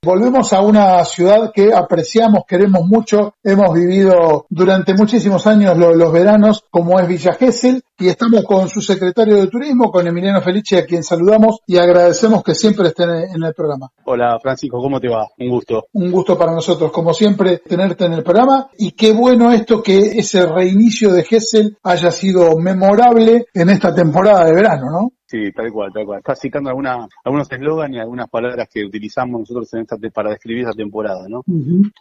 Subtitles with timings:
[0.05, 6.63] Volvemos a una ciudad que apreciamos, queremos mucho, hemos vivido durante muchísimos años los, veranos,
[6.71, 10.85] como es Villa Gesell, y estamos con su secretario de Turismo, con Emiliano Felice, a
[10.85, 13.89] quien saludamos y agradecemos que siempre esté en el programa.
[14.05, 15.27] Hola Francisco, ¿cómo te va?
[15.39, 15.87] Un gusto.
[15.95, 20.19] Un gusto para nosotros, como siempre, tenerte en el programa, y qué bueno esto que
[20.19, 25.13] ese reinicio de Gesell haya sido memorable en esta temporada de verano, ¿no?
[25.35, 26.19] Sí, tal cual, tal cual.
[26.21, 30.63] Está citando alguna, algunos eslogan y algunas palabras que utilizamos nosotros en esta para describir
[30.63, 31.43] esta temporada, ¿no?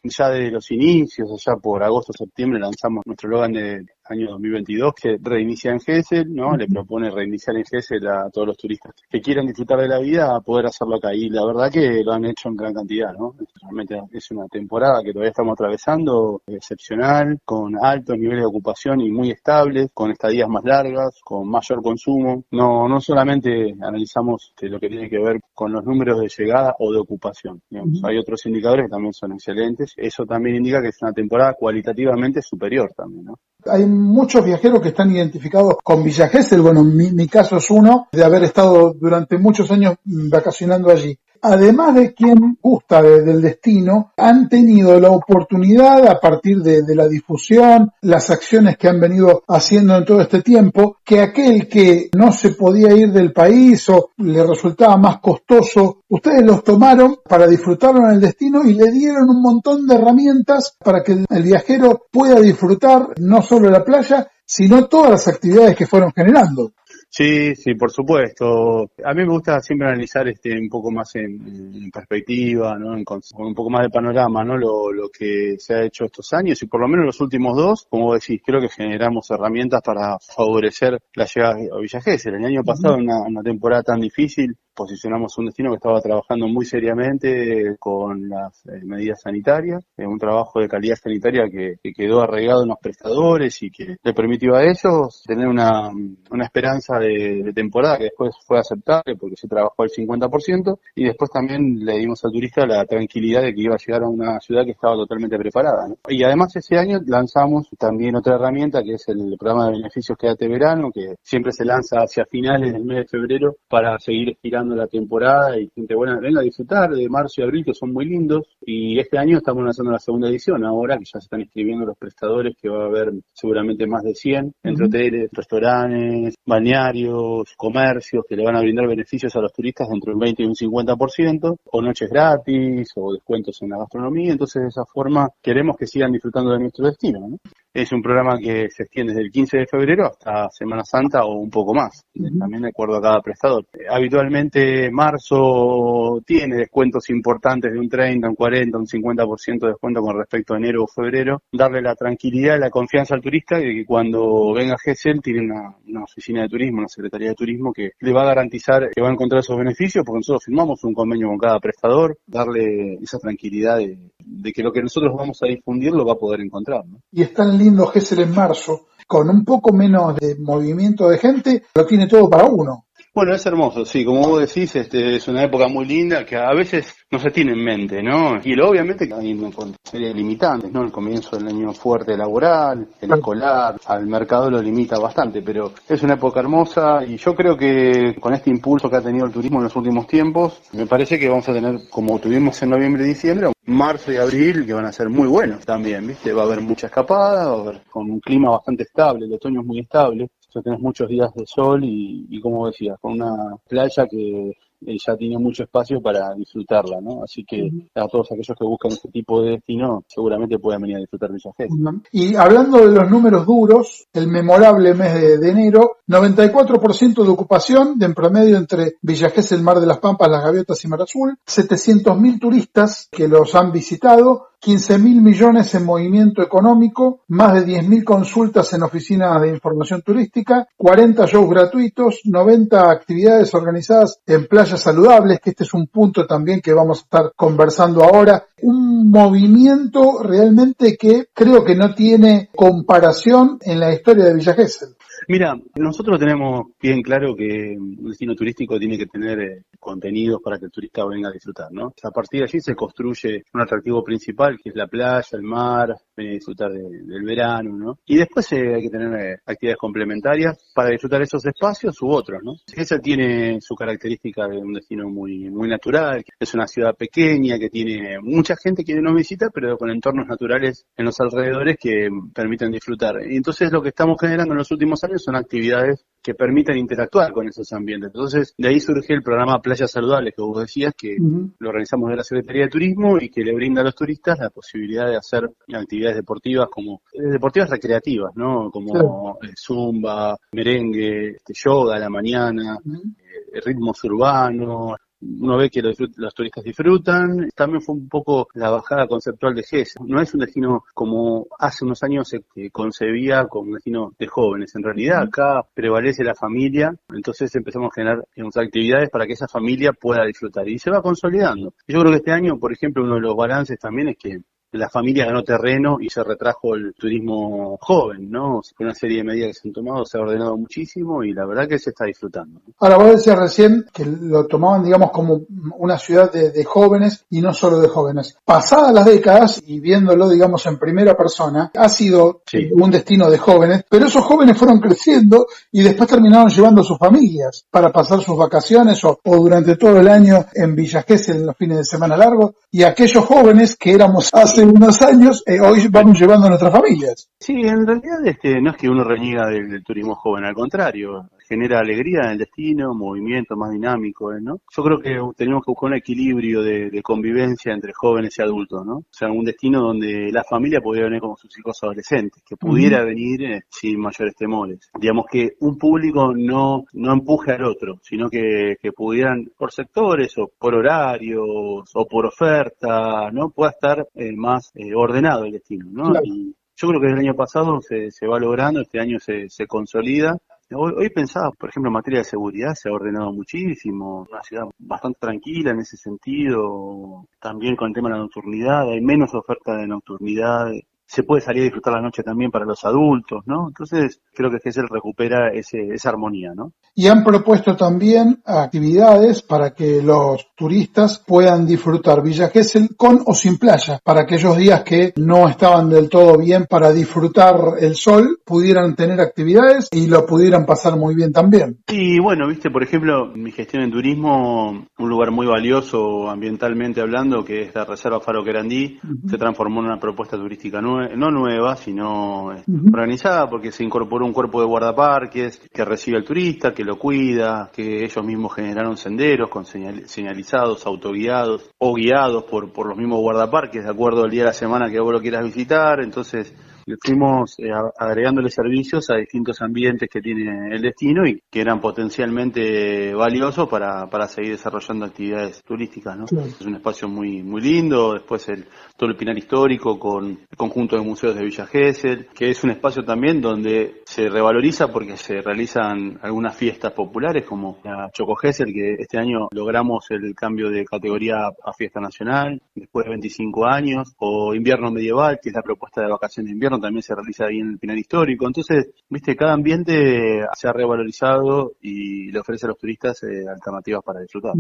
[0.04, 5.18] Ya de los inicios, allá por agosto, septiembre, lanzamos nuestro eslogan de año 2022 que
[5.22, 6.56] reinicia en Gesell, ¿no?
[6.56, 10.36] Le propone reiniciar en Gesell a todos los turistas que quieran disfrutar de la vida
[10.36, 11.14] a poder hacerlo acá.
[11.14, 13.36] Y la verdad que lo han hecho en gran cantidad, ¿no?
[13.62, 19.12] Realmente es una temporada que todavía estamos atravesando, excepcional, con altos niveles de ocupación y
[19.12, 22.44] muy estables, con estadías más largas, con mayor consumo.
[22.52, 26.76] No, no solamente analizamos este, lo que tiene que ver con los números de llegada
[26.80, 27.62] o de ocupación.
[28.04, 29.94] Hay otros indicadores que también son excelentes.
[29.98, 33.40] Eso también indica que es una temporada cualitativamente superior también, ¿no?
[33.66, 36.30] Hay muchos viajeros que están identificados con Villa.
[36.62, 41.94] Bueno, mi, mi caso es uno de haber estado durante muchos años vacacionando allí además
[41.96, 48.30] de quien gusta del destino, han tenido la oportunidad a partir de, la difusión, las
[48.30, 52.94] acciones que han venido haciendo en todo este tiempo, que aquel que no se podía
[52.96, 58.22] ir del país o le resultaba más costoso, ustedes los tomaron para disfrutarlo en el
[58.22, 63.42] destino y le dieron un montón de herramientas para que el viajero pueda disfrutar no
[63.42, 66.74] solo la playa, sino todas las actividades que fueron generando.
[67.16, 68.90] Sí, sí, por supuesto.
[69.06, 73.04] A mí me gusta siempre analizar este un poco más en, perspectiva, ¿no?
[73.06, 74.58] con un poco más de panorama, ¿no?
[74.58, 77.86] Lo, lo, que se ha hecho estos años y por lo menos los últimos dos,
[77.88, 82.34] como decís, creo que generamos herramientas para favorecer la llegada a Villa Gesell.
[82.34, 86.66] El año pasado, en una, temporada tan difícil, posicionamos un destino que estaba trabajando muy
[86.66, 92.64] seriamente con las eh, medidas sanitarias, en un trabajo de calidad sanitaria que, quedó arraigado
[92.64, 95.92] en los prestadores y que le permitió a ellos tener una,
[96.32, 101.30] una esperanza de, temporada que después fue aceptable porque se trabajó al 50% y después
[101.30, 104.66] también le dimos al turista la tranquilidad de que iba a llegar a una ciudad
[104.66, 105.88] que estaba totalmente preparada.
[106.08, 110.48] Y además ese año lanzamos también otra herramienta que es el programa de beneficios Quédate
[110.48, 114.38] Verano que siempre se lanza hacia finales del mes de febrero para seguir
[114.70, 118.06] la temporada y gente buena venga a disfrutar de marzo y abril que son muy
[118.06, 121.86] lindos y este año estamos lanzando la segunda edición ahora que ya se están inscribiendo
[121.86, 128.26] los prestadores que va a haber seguramente más de 100 entre hoteles, restaurantes, balnearios comercios
[128.28, 131.58] que le van a brindar beneficios a los turistas entre un 20 y un 50%,
[131.72, 134.32] o noches gratis, o descuentos en la gastronomía.
[134.32, 137.20] Entonces, de esa forma, queremos que sigan disfrutando de nuestro destino.
[137.28, 137.38] ¿no?
[137.74, 141.40] Es un programa que se extiende desde el 15 de febrero hasta Semana Santa o
[141.40, 142.06] un poco más,
[142.38, 143.66] también de acuerdo a cada prestador.
[143.90, 150.18] Habitualmente marzo tiene descuentos importantes de un 30, un 40, un 50% de descuento con
[150.18, 151.42] respecto a enero o febrero.
[151.52, 155.76] Darle la tranquilidad y la confianza al turista de que cuando venga GESEL tiene una,
[155.88, 159.10] una oficina de turismo, una secretaría de turismo que le va a garantizar que va
[159.10, 163.78] a encontrar esos beneficios porque nosotros firmamos un convenio con cada prestador, darle esa tranquilidad
[163.78, 166.86] de, que lo que nosotros vamos a difundir lo va a poder encontrar.
[166.86, 167.00] ¿no?
[167.12, 171.86] Y están lindo Gesell en marzo, con un poco menos de movimiento de gente, lo
[171.86, 172.88] tiene todo para uno.
[173.16, 176.52] Bueno, es hermoso, sí, como vos decís, este, es una época muy linda que a
[176.52, 178.40] veces no se tiene en mente, ¿no?
[178.44, 179.40] Y lo, obviamente que hay
[179.84, 180.82] series limitantes, ¿no?
[180.82, 186.02] El comienzo del año fuerte laboral, el escolar, al mercado lo limita bastante, pero es
[186.02, 189.60] una época hermosa y yo creo que con este impulso que ha tenido el turismo
[189.60, 193.10] en los últimos tiempos, me parece que vamos a tener, como tuvimos en noviembre y
[193.10, 196.34] diciembre, marzo y abril que van a ser muy buenos también, ¿viste?
[196.34, 199.62] Va a haber mucha escapada, va a haber con un clima bastante estable, el otoño
[199.62, 203.56] es muy estable, ya tenés muchos días de sol y, y como decías, con una
[203.68, 207.24] playa que eh, ya tiene mucho espacio para disfrutarla, ¿no?
[207.24, 211.00] Así que a todos aquellos que buscan este tipo de destino, seguramente pueden venir a
[211.00, 212.02] disfrutar de Villa Gesell.
[212.12, 217.98] Y hablando de los números duros, el memorable mes de, de enero, 94% de ocupación
[217.98, 221.02] de en promedio entre Villa Gesell, el Mar de las Pampas, Las Gaviotas y Mar
[221.02, 227.66] Azul, 700.000 turistas que los han visitado, 15 mil millones en movimiento económico, más de
[227.66, 234.48] 10 mil consultas en oficinas de información turística, 40 shows gratuitos, 90 actividades organizadas en
[234.48, 238.46] playas saludables, que este es un punto también que vamos a estar conversando ahora.
[238.62, 244.96] Un movimiento realmente que creo que no tiene comparación en la historia de Villa Gesell.
[245.28, 250.58] Mira, nosotros tenemos bien claro que un destino turístico tiene que tener eh, contenidos para
[250.58, 251.94] que el turista venga a disfrutar, ¿no?
[252.04, 255.96] A partir de allí se construye un atractivo principal que es la playa, el mar,
[256.16, 258.00] venir a disfrutar de- del verano, ¿no?
[258.06, 262.42] Y después eh, hay que tener eh, actividades complementarias para disfrutar esos espacios u otros,
[262.44, 262.54] ¿no?
[262.76, 267.70] Esa tiene su característica de un destino muy, muy natural, es una ciudad pequeña que
[267.70, 272.72] tiene mucha gente que nos visita, pero con entornos naturales en los alrededores que permiten
[272.72, 273.16] disfrutar.
[273.30, 277.34] Y entonces lo que estamos generando en los últimos años son actividades que permiten interactuar
[277.34, 278.12] con esos ambientes.
[278.14, 281.18] Entonces, de ahí surge el programa Playas Saludables que vos decías, que
[281.60, 284.50] lo organizamos de la Secretaría de Turismo y que le brinda a los turistas la
[284.50, 288.72] posibilidad de hacer actividades deportivas como eh, deportivas recreativas, ¿no?
[288.72, 289.38] Como Claro.
[289.44, 294.94] eh, zumba, merengue, este, yoga a la mañana, eh, ritmos urbanos.
[295.40, 297.50] Uno ve que los, los turistas disfrutan.
[297.56, 299.96] También fue un poco la bajada conceptual de GES.
[300.06, 304.76] No es un destino como hace unos años se concebía como un destino de jóvenes.
[304.76, 306.94] En realidad acá prevalece la familia.
[307.10, 310.68] Entonces empezamos a generar digamos, actividades para que esa familia pueda disfrutar.
[310.68, 311.74] Y se va consolidando.
[311.88, 314.40] Yo creo que este año, por ejemplo, uno de los balances también es que
[314.74, 318.62] la familia ganó terreno y se retrajo el turismo joven, ¿no?
[318.80, 321.68] Una serie de medidas que se han tomado, se ha ordenado muchísimo y la verdad
[321.68, 322.62] que se está disfrutando.
[322.80, 325.42] Ahora, vos decías recién que lo tomaban, digamos, como
[325.78, 328.38] una ciudad de, de jóvenes y no solo de jóvenes.
[328.44, 332.70] Pasadas las décadas y viéndolo, digamos, en primera persona, ha sido Sí.
[332.74, 336.98] un destino de jóvenes, pero esos jóvenes fueron creciendo y después terminaron llevando a sus
[336.98, 341.46] familias para pasar sus vacaciones o, o durante todo el año en Villa Gesell en
[341.48, 342.52] los fines de semana largos.
[342.72, 347.30] Y aquellos jóvenes que éramos hace unos años, eh, hoy vamos llevando a nuestras familias.
[347.40, 351.30] Sí, en realidad este, no es que uno reniega del, del turismo joven, al contrario,
[351.54, 354.40] genera alegría en el destino, movimiento más dinámico, ¿eh?
[354.42, 354.62] ¿no?
[354.76, 358.86] Yo creo que tenemos que buscar un equilibrio de, de convivencia entre jóvenes y adultos,
[358.86, 358.98] ¿no?
[358.98, 363.04] O sea, un destino donde la familia pudiera venir con sus hijos adolescentes, que pudiera
[363.04, 364.90] venir eh, sin mayores temores.
[365.00, 370.38] Digamos que un público no, no empuje al otro, sino que, que pudieran, por sectores
[370.38, 373.50] o por horarios o por oferta, ¿no?
[373.52, 376.12] Pueda estar eh, más eh, ordenado el destino, ¿no?
[376.12, 376.26] Claro.
[376.26, 379.68] Y yo creo que el año pasado se, se va logrando, este año se, se
[379.68, 380.38] consolida.
[380.72, 384.66] Hoy, hoy pensaba, por ejemplo, en materia de seguridad, se ha ordenado muchísimo, una ciudad
[384.80, 389.76] bastante tranquila en ese sentido, también con el tema de la nocturnidad, hay menos oferta
[389.78, 390.72] de nocturnidad,
[391.06, 393.68] se puede salir a disfrutar la noche también para los adultos, ¿no?
[393.68, 396.74] Entonces creo que Gesell recupera ese, esa armonía, ¿no?
[396.96, 403.34] y han propuesto también actividades para que los turistas puedan disfrutar Villa Gesell con o
[403.34, 408.40] sin playa, para aquellos días que no estaban del todo bien para disfrutar el sol,
[408.46, 411.80] pudieran tener actividades y lo pudieran pasar muy bien también.
[411.88, 417.44] Y bueno, viste, por ejemplo, mi gestión en turismo, un lugar muy valioso ambientalmente hablando,
[417.44, 421.76] que es la Reserva Faro Querandí, se transformó en una propuesta turística nue- no nueva,
[421.76, 422.88] sino Ujú.
[422.94, 427.70] organizada, porque se incorporó un cuerpo de guardaparques que recibe al turista, que lo cuida,
[427.74, 433.20] que ellos mismos generaron senderos con señal- señalizados, autoguiados o guiados por, por los mismos
[433.20, 436.00] guardaparques, de acuerdo al día de la semana que vos lo quieras visitar.
[436.02, 436.54] Entonces,
[436.86, 441.80] le fuimos eh, agregándole servicios a distintos ambientes que tiene el destino y que eran
[441.80, 446.26] potencialmente valiosos para, para seguir desarrollando actividades turísticas, ¿no?
[446.26, 446.48] Claro.
[446.48, 448.66] Es un espacio muy, muy lindo, después el,
[448.98, 452.72] todo el Pinar Histórico con el conjunto de museos de Villa Gesell, que es un
[452.72, 458.74] espacio también donde se revaloriza porque se realizan algunas fiestas populares como la Choco Gesell,
[458.74, 464.14] que este año logramos el cambio de categoría a fiesta nacional, después de 25 años,
[464.18, 467.60] o invierno medieval, que es la propuesta de vacaciones de invierno también se realiza ahí
[467.60, 468.46] en el Pinar Histórico.
[468.46, 474.04] Entonces, viste, cada ambiente se ha revalorizado y le ofrece a los turistas eh, alternativas
[474.04, 474.54] para disfrutar.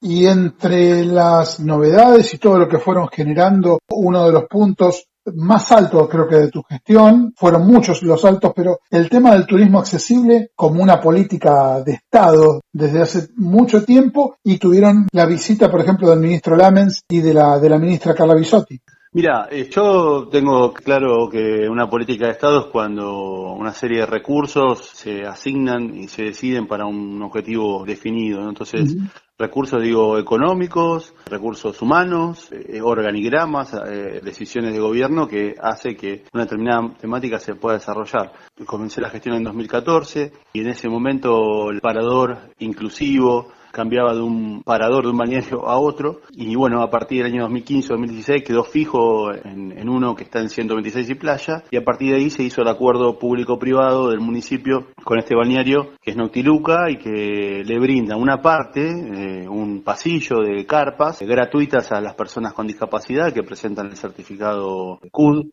[0.00, 5.72] Y entre las novedades y todo lo que fueron generando, uno de los puntos más
[5.72, 9.78] altos creo que de tu gestión, fueron muchos los altos, pero el tema del turismo
[9.78, 15.80] accesible como una política de Estado desde hace mucho tiempo y tuvieron la visita, por
[15.80, 18.80] ejemplo, del ministro Lamens y de la, de la ministra Carla Bisotti.
[19.14, 24.06] Mira, eh, yo tengo claro que una política de Estado es cuando una serie de
[24.06, 28.48] recursos se asignan y se deciden para un objetivo definido.
[28.48, 28.96] Entonces,
[29.38, 36.42] recursos, digo, económicos, recursos humanos, eh, organigramas, eh, decisiones de gobierno que hace que una
[36.42, 38.32] determinada temática se pueda desarrollar.
[38.66, 44.62] Comencé la gestión en 2014 y en ese momento el parador inclusivo, cambiaba de un
[44.62, 49.32] parador de un balneario a otro y bueno, a partir del año 2015-2016 quedó fijo
[49.34, 52.62] en, uno que está en 126 y playa y a partir de ahí se hizo
[52.62, 58.16] el acuerdo público-privado del municipio con este balneario que es Nautiluca y que le brinda
[58.16, 63.86] una parte, eh, un pasillo de carpas gratuitas a las personas con discapacidad que presentan
[63.86, 65.50] el certificado CUD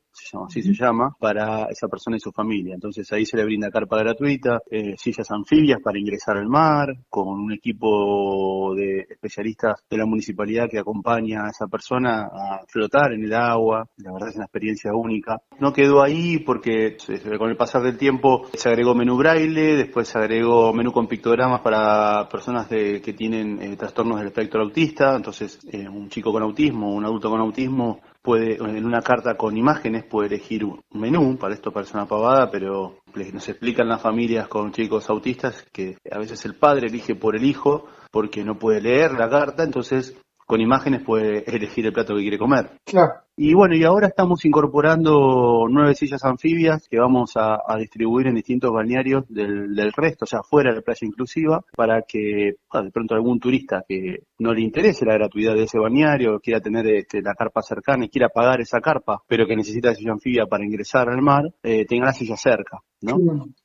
[0.47, 2.73] así se llama, para esa persona y su familia.
[2.73, 7.27] Entonces ahí se le brinda carpa gratuita, eh, sillas anfibias para ingresar al mar, con
[7.27, 13.23] un equipo de especialistas de la municipalidad que acompaña a esa persona a flotar en
[13.23, 13.87] el agua.
[13.97, 15.41] La verdad es una experiencia única.
[15.59, 16.97] No quedó ahí porque
[17.37, 21.61] con el pasar del tiempo se agregó menú braille, después se agregó menú con pictogramas
[21.61, 25.15] para personas de, que tienen eh, trastornos del espectro autista.
[25.15, 29.57] Entonces eh, un chico con autismo, un adulto con autismo puede, en una carta con
[29.57, 32.97] imágenes, puede elegir un menú, para esto parece una pavada, pero
[33.33, 37.45] nos explican las familias con chicos autistas que a veces el padre elige por el
[37.45, 42.21] hijo porque no puede leer la carta, entonces con imágenes puede elegir el plato que
[42.21, 42.71] quiere comer.
[42.85, 43.13] Claro.
[43.37, 48.71] Y bueno, y ahora estamos incorporando nueve sillas anfibias que vamos a, distribuir en distintos
[48.71, 53.39] balnearios del, resto, o sea, fuera de la playa inclusiva, para que de pronto algún
[53.39, 57.61] turista que no le interese la gratuidad de ese balneario, quiera tener este, la carpa
[57.61, 61.45] cercana y quiera pagar esa carpa, pero que necesita silla anfibia para ingresar al mar,
[61.63, 63.17] eh, tenga la silla cerca, ¿no?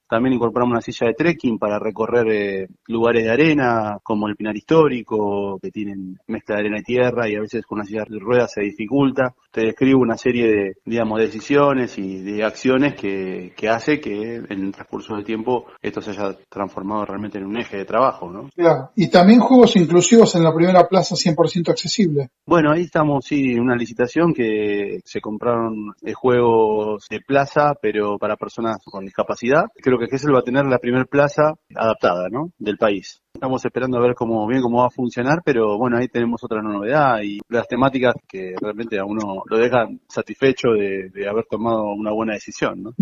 [0.09, 4.57] También incorporamos una silla de trekking para recorrer eh, lugares de arena, como el Pinar
[4.57, 8.21] Histórico, que tienen mezcla de arena y tierra, y a veces con una silla de
[8.21, 9.35] ruedas se dificulta.
[9.57, 14.67] Te describo una serie de, digamos, decisiones y de acciones que, que hace que en
[14.67, 18.51] el transcurso del tiempo esto se haya transformado realmente en un eje de trabajo, ¿no?
[18.55, 18.91] Claro.
[18.97, 22.29] Y también juegos inclusivos en la primera plaza 100% accesible.
[22.45, 28.19] Bueno, ahí estamos, sí, en una licitación que se compraron eh, juegos de plaza, pero
[28.19, 29.65] para personas con discapacidad.
[29.77, 32.51] Creo que Gesell va a tener la primera plaza adaptada, ¿no?
[32.59, 33.23] Del país.
[33.37, 36.63] Estamos esperando a ver cómo bien cómo va a funcionar, pero bueno, ahí tenemos otra
[36.63, 42.13] novedad y las temáticas que realmente a uno lo dejan satisfecho de, haber tomado una
[42.13, 42.95] buena decisión, ¿no?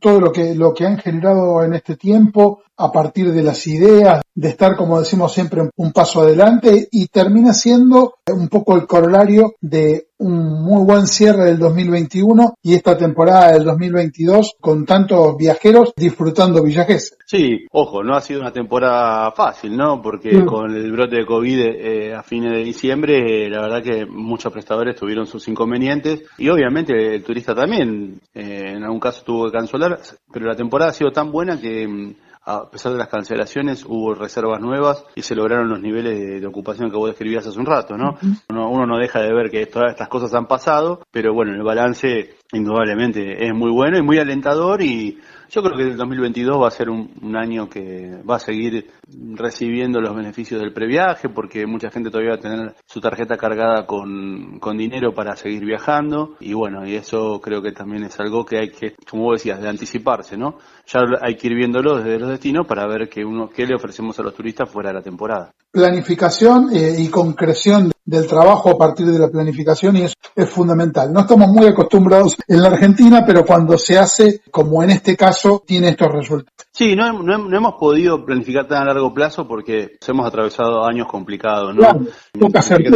[0.00, 4.22] Todo lo que lo que han generado en este tiempo a partir de las ideas,
[4.34, 9.56] de estar, como decimos siempre, un paso adelante y termina siendo un poco el corolario
[9.60, 15.92] de un muy buen cierre del 2021 y esta temporada del 2022 con tantos viajeros
[15.96, 16.86] disfrutando Villa
[17.26, 20.00] Sí, ojo, no ha sido una temporada fácil, ¿no?
[20.00, 20.46] Porque mm.
[20.46, 24.94] con el brote de COVID eh, a fines de diciembre, la verdad que muchos prestadores
[24.94, 29.98] tuvieron sus inconvenientes y obviamente el turista también eh, en algún caso tuvo que cancelar,
[30.32, 34.14] pero la temporada ha sido tan buena que mm, a pesar de las cancelaciones, hubo
[34.14, 37.96] reservas nuevas y se lograron los niveles de, ocupación que vos describías hace un rato,
[37.96, 38.18] ¿no?
[38.48, 42.36] uno, no deja de ver que todas estas cosas han pasado, pero bueno, el balance
[42.52, 45.18] indudablemente es muy bueno y muy alentador y
[45.50, 48.90] yo creo que el 2022 va a ser un, año que va a seguir
[49.34, 53.86] recibiendo los beneficios del previaje porque mucha gente todavía va a tener su tarjeta cargada
[53.86, 58.44] con, con dinero para seguir viajando y bueno, y eso creo que también es algo
[58.44, 60.58] que hay que, como vos decías, de anticiparse, ¿no?
[60.86, 64.18] Ya hay que ir viéndolo desde los destinos para ver qué, uno, qué le ofrecemos
[64.18, 65.52] a los turistas fuera de la temporada.
[65.70, 71.12] Planificación eh, y concreción del trabajo a partir de la planificación y eso es fundamental.
[71.12, 75.62] No estamos muy acostumbrados en la Argentina, pero cuando se hace, como en este caso,
[75.66, 76.52] tiene estos resultados.
[76.72, 81.74] Sí, no, no, hemos podido planificar tan a largo plazo porque hemos atravesado años complicados,
[81.74, 81.80] ¿no?
[81.80, 82.00] Claro,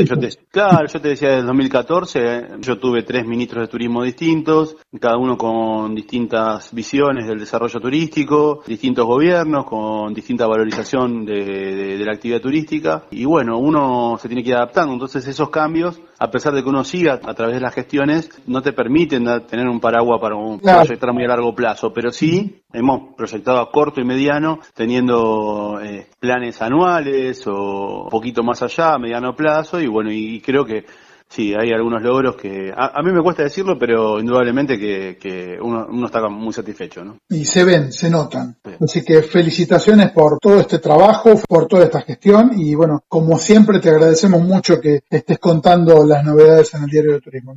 [0.05, 4.03] yo te, claro, yo te decía, desde 2014 eh, yo tuve tres ministros de turismo
[4.03, 11.97] distintos, cada uno con distintas visiones del desarrollo turístico, distintos gobiernos, con distinta valorización de,
[11.97, 16.01] de la actividad turística, y bueno, uno se tiene que ir adaptando, entonces esos cambios,
[16.19, 19.67] a pesar de que uno siga a través de las gestiones, no te permiten tener
[19.69, 24.01] un paraguas para un proyectar muy a largo plazo, pero sí hemos proyectado a corto
[24.01, 29.87] y mediano, teniendo eh, planes anuales o un poquito más allá, a mediano plazo, y
[29.87, 30.85] bueno, y creo que
[31.29, 36.07] sí, hay algunos logros que a, mí me cuesta decirlo, pero indudablemente que, uno, uno,
[36.07, 37.05] está muy satisfecho.
[37.05, 37.19] ¿no?
[37.29, 38.57] Y se ven, se notan.
[38.81, 43.81] Así que felicitaciones por todo este trabajo, por toda esta gestión y bueno, como siempre
[43.81, 47.55] te agradecemos mucho que estés contando las novedades en el Diario de Turismo.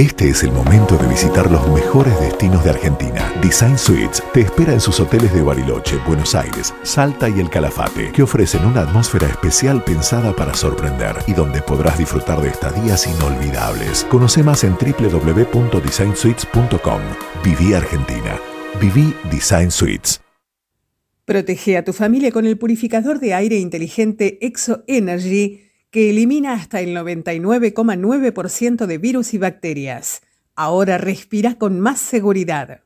[0.00, 3.34] Este es el momento de visitar los mejores destinos de Argentina.
[3.42, 8.10] Design Suites te espera en sus hoteles de Bariloche, Buenos Aires, Salta y El Calafate,
[8.10, 14.04] que ofrecen una atmósfera especial pensada para sorprender y donde podrás disfrutar de estadías inolvidables.
[14.04, 17.00] Conoce más en www.designsuites.com.
[17.44, 18.40] Viví Argentina.
[18.80, 20.22] Viví Design Suites.
[21.26, 26.80] Protege a tu familia con el purificador de aire inteligente Exo Energy que elimina hasta
[26.80, 30.22] el 99,9% de virus y bacterias.
[30.54, 32.80] Ahora respira con más seguridad.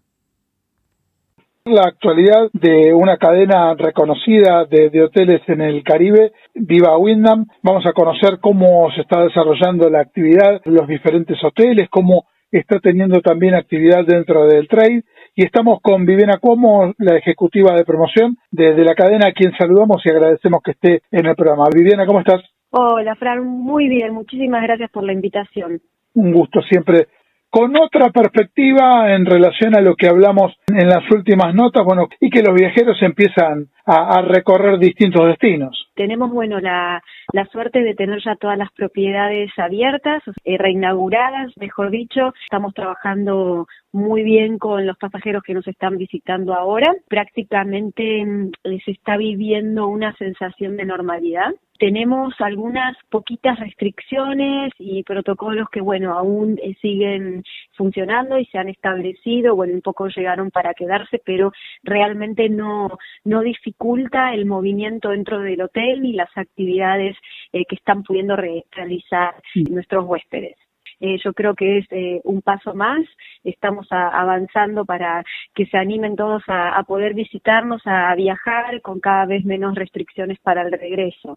[1.67, 7.47] La actualidad de una cadena reconocida de, hoteles en el Caribe, Viva Windham.
[7.63, 13.23] Vamos a conocer cómo se está desarrollando la actividad, los diferentes hoteles, cómo está teniendo
[13.23, 15.05] también actividad dentro del trade.
[15.35, 20.03] Y estamos con Viviana Cuomo, la ejecutiva de promoción de la cadena, a quien saludamos
[20.05, 21.65] y agradecemos que esté en el programa.
[21.75, 22.43] Viviana, ¿cómo estás?
[22.77, 25.81] Hola, Fran, muy bien, muchísimas gracias por la invitación.
[26.15, 27.07] Un gusto siempre.
[27.49, 32.31] Con otra perspectiva en relación a lo que hablamos en las últimas notas, bueno, y
[32.31, 35.91] que los viajeros empiezan a, recorrer distintos destinos.
[35.95, 41.91] Tenemos, bueno, la, la, suerte de tener ya todas las propiedades abiertas, eh, reinauguradas, mejor
[41.91, 42.33] dicho.
[42.45, 46.93] Estamos trabajando muy bien con los pasajeros que nos están visitando ahora.
[47.09, 48.51] Prácticamente mm,
[48.85, 51.53] se está viviendo una sensación de normalidad.
[51.79, 57.43] Tenemos algunas poquitas restricciones y protocolos que, bueno, aún eh, siguen
[57.77, 63.43] funcionando y se han establecido, bueno, un poco llegaron para quedarse, pero realmente no, no
[63.75, 67.17] dificulta el movimiento dentro del hotel y las actividades
[67.53, 69.35] eh, que están pudiendo realizar
[69.71, 70.57] nuestros huéspedes.
[71.01, 73.01] Eh, yo creo que es eh, un paso más.
[73.43, 79.45] Estamos avanzando para que se animen todos a, poder visitarnos, a viajar con cada vez
[79.45, 81.35] menos restricciones para el regreso.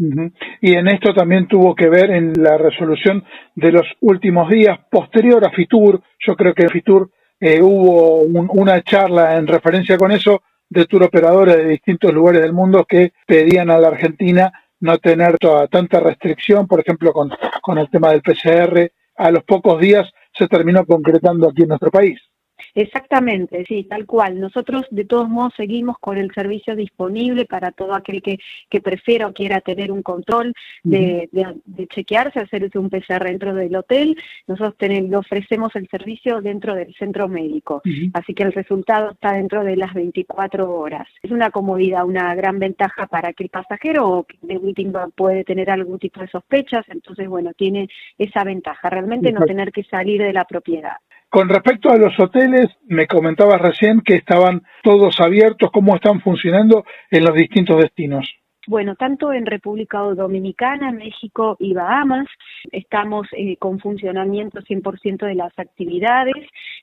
[0.61, 3.23] Y en esto también tuvo que ver en la resolución
[3.55, 6.01] de los últimos días posterior a Fitur.
[6.19, 7.09] Yo creo que en Fitur
[7.61, 12.85] hubo una charla en referencia con eso de tour operadores de distintos lugares del mundo
[12.85, 17.89] que pedían a la Argentina no tener toda, tanta restricción, por ejemplo, con, con el
[17.89, 18.91] tema del PCR.
[19.15, 22.19] A los pocos días se terminó concretando aquí en nuestro país.
[22.73, 24.39] Exactamente, sí, tal cual.
[24.39, 28.39] Nosotros de todos modos seguimos con el servicio disponible para todo aquel que,
[28.69, 33.75] que prefiera o quiera tener un control de, de, chequearse, hacerse un PCR dentro del
[33.75, 34.17] hotel.
[34.47, 34.75] Nosotros
[35.15, 37.81] ofrecemos el servicio dentro del centro médico,
[38.13, 41.07] así que el resultado está dentro de las 24 horas.
[41.21, 45.99] Es una comodidad, una gran ventaja para que el pasajero de última puede tener algún
[45.99, 50.45] tipo de sospechas, entonces bueno, tiene esa ventaja, realmente no tener que salir de la
[50.45, 50.97] propiedad.
[51.29, 56.85] Con respecto a los hoteles, me comentabas recién que estaban todos abiertos, ¿cómo están funcionando
[57.11, 58.33] en los distintos destinos?
[58.67, 62.27] Bueno, tanto en República Dominicana, México y Bahamas
[62.73, 66.35] estamos eh, con funcionamiento 100% de las actividades.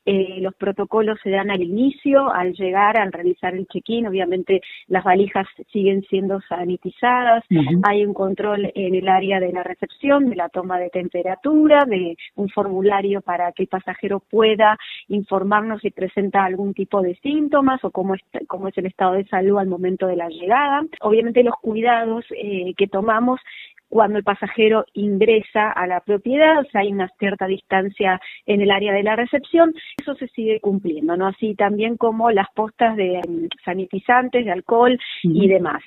[0.06, 4.06] Eh, los protocolos se dan al inicio, al llegar, al realizar el check-in.
[4.06, 7.44] Obviamente las valijas siguen siendo sanitizadas.
[7.82, 12.16] Hay un control en el área de la recepción, de la toma de temperatura, de
[12.34, 17.90] un formulario para que el pasajero pueda informarnos si presenta algún tipo de síntomas o
[17.90, 18.14] cómo,
[18.46, 20.82] cómo es el estado de salud al momento de la llegada.
[21.02, 23.40] Obviamente los cuidados eh, que tomamos
[23.88, 28.70] cuando el pasajero ingresa a la propiedad, o sea, hay una cierta distancia en el
[28.70, 31.26] área de la recepción, eso se sigue cumpliendo, ¿no?
[31.26, 35.82] Así también como las postas de mm, sanitizantes, de alcohol y demás.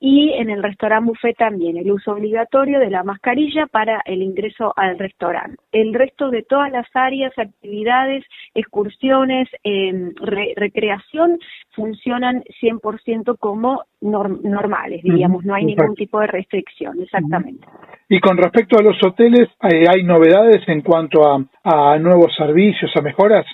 [0.00, 4.72] Y en el restaurante buffet también el uso obligatorio de la mascarilla para el ingreso
[4.76, 5.56] al restaurante.
[5.72, 10.12] El resto de todas las áreas, actividades, excursiones, eh,
[10.56, 11.38] recreación
[11.74, 17.66] funcionan 100% como normales, diríamos, no hay ningún tipo de restricción, exactamente.
[18.08, 23.02] Y con respecto a los hoteles, ¿hay novedades en cuanto a, a nuevos servicios, a
[23.02, 23.46] mejoras?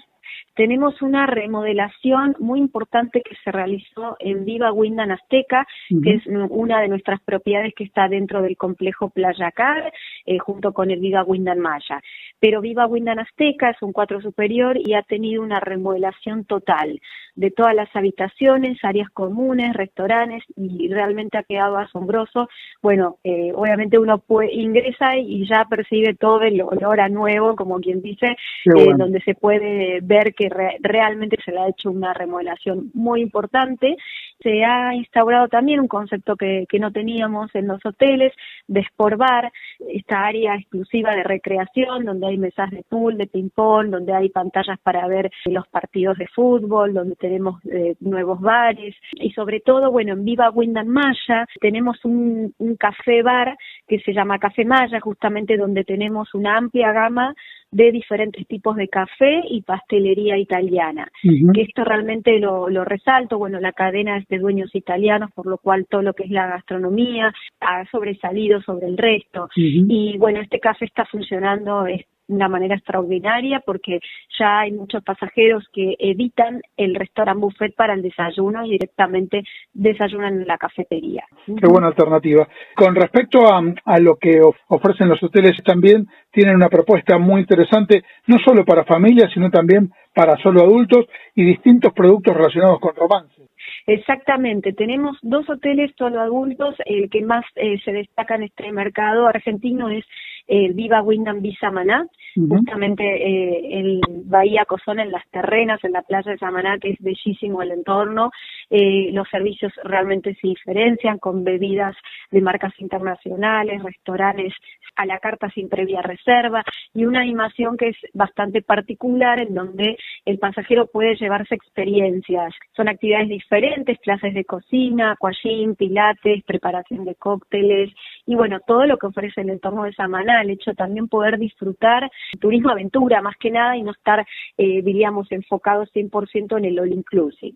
[0.55, 5.67] Tenemos una remodelación muy importante que se realizó en Viva Windan Azteca,
[6.03, 9.93] que es una de nuestras propiedades que está dentro del complejo Playa Car,
[10.27, 12.01] eh, junto con el Viva Windan Maya.
[12.39, 17.01] Pero Viva Windan Azteca es un cuatro superior y ha tenido una remodelación total
[17.37, 22.49] de todas las habitaciones, áreas comunes, restaurantes y realmente ha quedado asombroso.
[22.81, 27.81] Bueno, eh, obviamente uno puede, ingresa y ya percibe todo el olor a nuevo, como
[27.81, 28.37] quien dice,
[28.77, 33.97] eh, donde se puede ver que realmente se le ha hecho una remodelación muy importante.
[34.43, 38.33] Se ha instaurado también un concepto que, no teníamos en los hoteles
[38.67, 39.53] de Sport Bar,
[39.89, 44.79] esta área exclusiva de recreación donde hay mesas de pool, de ping-pong, donde hay pantallas
[44.81, 50.15] para ver los partidos de fútbol, donde tenemos eh, nuevos bares y sobre todo, bueno,
[50.15, 55.85] en Viva Windham Maya tenemos un café bar que se llama Café Maya, justamente donde
[55.85, 57.35] tenemos una amplia gama
[57.71, 61.09] de diferentes tipos de café y pastelería italiana.
[61.23, 65.59] Que esto realmente lo, lo, resalto, bueno, la cadena es de dueños italianos, por lo
[65.59, 69.49] cual todo lo que es la gastronomía ha sobresalido sobre el resto.
[69.57, 71.87] Y bueno, este café está funcionando
[72.29, 74.01] una manera extraordinaria porque
[74.39, 80.41] ya hay muchos pasajeros que evitan el restaurant buffet para el desayuno y directamente desayunan
[80.41, 81.25] en la cafetería.
[81.47, 82.49] Qué buena alternativa.
[82.75, 88.03] Con respecto a, a lo que ofrecen los hoteles, también tienen una propuesta muy interesante,
[88.27, 93.43] no solo para familias, sino también para solo adultos y distintos productos relacionados con romance.
[93.87, 99.27] Exactamente, tenemos dos hoteles solo adultos, el que más eh, se destaca en este mercado
[99.27, 100.05] argentino es
[100.47, 106.03] el Viva Windham Visa Maná, justamente eh, el Bahía Cozón en las terrenas, en la
[106.03, 108.31] playa de Samaná, que es bellísimo el entorno.
[108.71, 111.97] Eh, los servicios realmente se diferencian con bebidas
[112.31, 114.53] de marcas internacionales, restaurantes
[114.97, 119.97] a la carta sin previa reserva y una animación que es bastante particular en donde
[120.25, 122.55] el pasajero puede llevarse experiencias.
[122.77, 127.91] Son actividades diferentes, clases de cocina, aquagym, pilates, preparación de cócteles
[128.27, 132.11] y bueno, todo lo que ofrece el entorno de Samaná, el hecho también poder disfrutar
[132.41, 136.93] turismo aventura más que nada y no estar, eh, diríamos, enfocados 100% en el all
[136.93, 137.53] inclusive.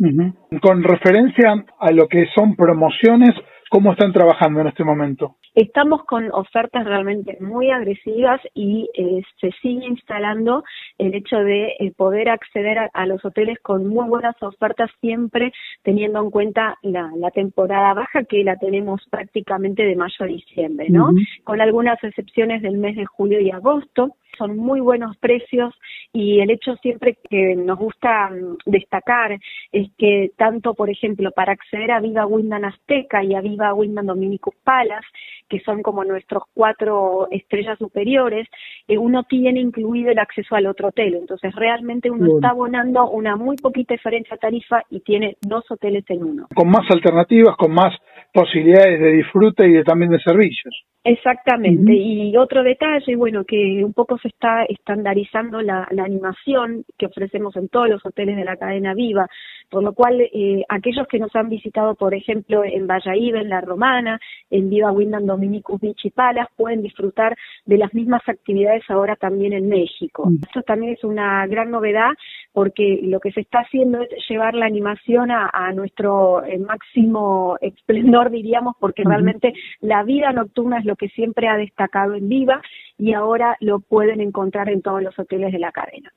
[0.60, 3.30] Con referencia a lo que son promociones,
[3.70, 5.36] ¿cómo están trabajando en este momento?
[5.58, 10.62] Estamos con ofertas realmente muy agresivas y eh, se sigue instalando
[10.98, 16.20] el hecho de eh, poder acceder a, los hoteles con muy buenas ofertas siempre teniendo
[16.20, 21.10] en cuenta la, temporada baja que la tenemos prácticamente de mayo a diciembre, ¿no?
[21.42, 25.74] Con algunas excepciones del mes de julio y agosto son muy buenos precios
[26.12, 29.38] y el hecho siempre que nos gusta mm, destacar
[29.72, 34.06] es que tanto, por ejemplo, para acceder a Viva Windan Azteca y a Viva Windan
[34.06, 35.06] Dominicus Palace,
[35.48, 38.46] que son como nuestros cuatro estrellas superiores,
[38.86, 41.14] eh, uno tiene incluido el acceso al otro hotel.
[41.14, 46.22] Entonces, realmente uno está abonando una muy poquita diferencia tarifa y tiene dos hoteles en
[46.22, 46.46] uno.
[46.54, 47.94] Con más alternativas, con más
[48.32, 50.84] posibilidades de disfrute y de, también de servicios.
[51.10, 51.94] Exactamente.
[51.94, 57.68] Y otro detalle, bueno, que un poco se está estandarizando la, animación que ofrecemos en
[57.68, 59.26] todos los hoteles de la cadena Viva,
[59.70, 63.62] por lo cual eh, aquellos que nos han visitado, por ejemplo, en Valladolid, en La
[63.62, 69.16] Romana, en Viva Windham Dominicus Beach y Palas, pueden disfrutar de las mismas actividades ahora
[69.16, 70.30] también en México.
[70.46, 72.10] Esto también es una gran novedad
[72.52, 78.30] porque lo que se está haciendo es llevar la animación a, nuestro eh, máximo esplendor,
[78.30, 82.60] diríamos, porque realmente la vida nocturna es lo que siempre ha destacado en Viva
[82.98, 86.12] y ahora lo pueden encontrar en todos los hoteles de la cadena.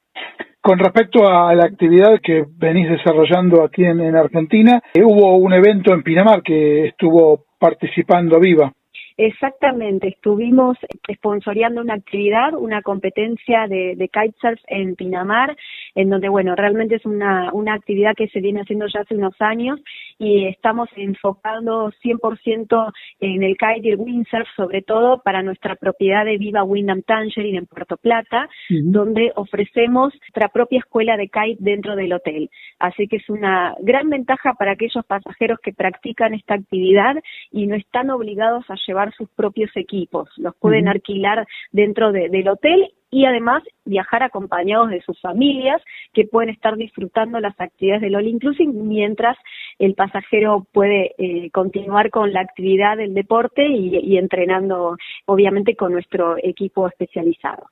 [0.62, 5.92] Con respecto a la actividad que venís desarrollando aquí en, Argentina, eh, hubo un evento
[5.94, 8.72] en Pinamar que estuvo participando Viva.
[9.24, 10.80] Exactamente, estuvimos
[11.14, 15.56] sponsoreando una actividad, una competencia de, de kitesurf en Pinamar,
[15.94, 19.40] en donde, bueno, realmente es una, una actividad que se viene haciendo ya hace unos
[19.40, 19.80] años
[20.18, 26.26] y estamos enfocando 100% en el kite y el windsurf, sobre todo para nuestra propiedad
[26.26, 31.96] de Viva Windham Tangerine en Puerto Plata, donde ofrecemos nuestra propia escuela de kite dentro
[31.96, 32.50] del hotel.
[32.80, 37.18] Así que es una gran ventaja para aquellos pasajeros que practican esta actividad
[37.52, 40.30] y no están obligados a llevar sus propios equipos.
[40.38, 45.82] Los pueden alquilar dentro del hotel y además viajar acompañados de sus familias
[46.14, 49.38] que pueden estar disfrutando las actividades del All Inclusive mientras
[49.80, 54.96] el pasajero puede eh, continuar con la actividad del deporte y, entrenando
[55.26, 57.68] obviamente con nuestro equipo especializado.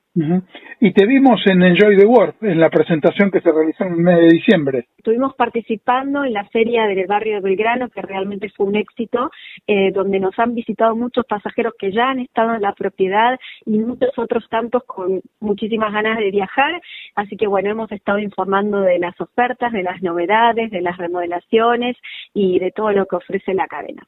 [0.80, 4.00] Y te vimos en Enjoy the World, en la presentación que se realizó en el
[4.00, 4.86] mes de diciembre.
[4.98, 9.30] Estuvimos participando en la feria del barrio de Belgrano, que realmente fue un éxito,
[9.66, 13.78] eh, donde nos han visitado muchos pasajeros que ya han estado en la propiedad y
[13.78, 16.80] muchos otros tantos con muchísimas ganas de viajar.
[17.14, 21.96] Así que bueno, hemos estado informando de las ofertas, de las novedades, de las remodelaciones
[22.34, 24.02] y de todo lo que ofrece la cadena.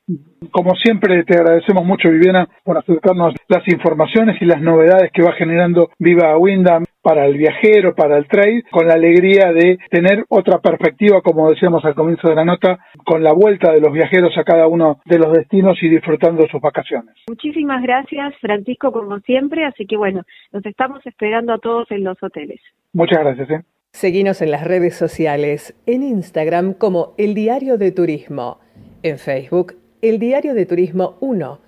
[0.50, 5.32] Como siempre, te agradecemos mucho, Viviana, por acercarnos las informaciones y las novedades que va
[5.32, 10.60] generando Viva Windham para el viajero, para el trade, con la alegría de tener otra
[10.60, 14.44] perspectiva, como decíamos al comienzo de la nota, con la vuelta de los viajeros a
[14.44, 17.14] cada uno de los destinos y disfrutando sus vacaciones.
[17.28, 22.22] Muchísimas gracias, Francisco, como siempre, así que bueno, nos estamos esperando a todos en los
[22.22, 22.60] hoteles.
[22.92, 23.50] Muchas gracias.
[23.50, 23.62] ¿eh?
[23.92, 28.58] Seguinos en las redes sociales, en Instagram como El Diario de Turismo,
[29.02, 31.58] en Facebook El Diario de Turismo 1,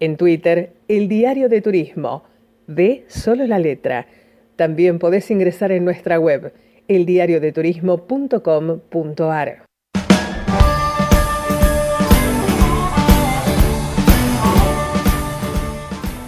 [0.00, 2.24] en Twitter El Diario de Turismo,
[2.66, 4.06] de solo la letra.
[4.56, 6.54] También podés ingresar en nuestra web
[6.88, 9.65] eldiariodeturismo.com.ar.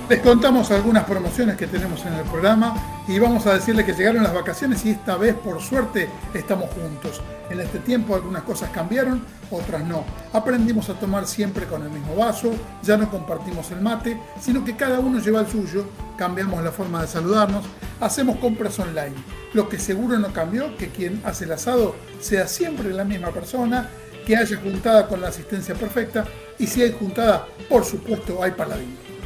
[0.09, 4.23] Les contamos algunas promociones que tenemos en el programa y vamos a decirle que llegaron
[4.23, 7.21] las vacaciones y esta vez por suerte estamos juntos.
[7.51, 10.05] En este tiempo algunas cosas cambiaron, otras no.
[10.33, 14.77] Aprendimos a tomar siempre con el mismo vaso, ya no compartimos el mate, sino que
[14.77, 15.85] cada uno lleva el suyo,
[16.17, 17.67] cambiamos la forma de saludarnos,
[18.01, 19.15] hacemos compras online.
[19.53, 23.91] Lo que seguro no cambió, que quien hace el asado sea siempre la misma persona,
[24.27, 26.25] que haya juntada con la asistencia perfecta
[26.59, 29.18] y si hay juntada, por supuesto, hay paladín.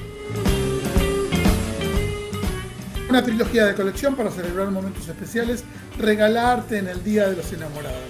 [3.12, 5.64] Una trilogía de colección para celebrar momentos especiales,
[5.98, 8.00] regalarte en el Día de los Enamorados.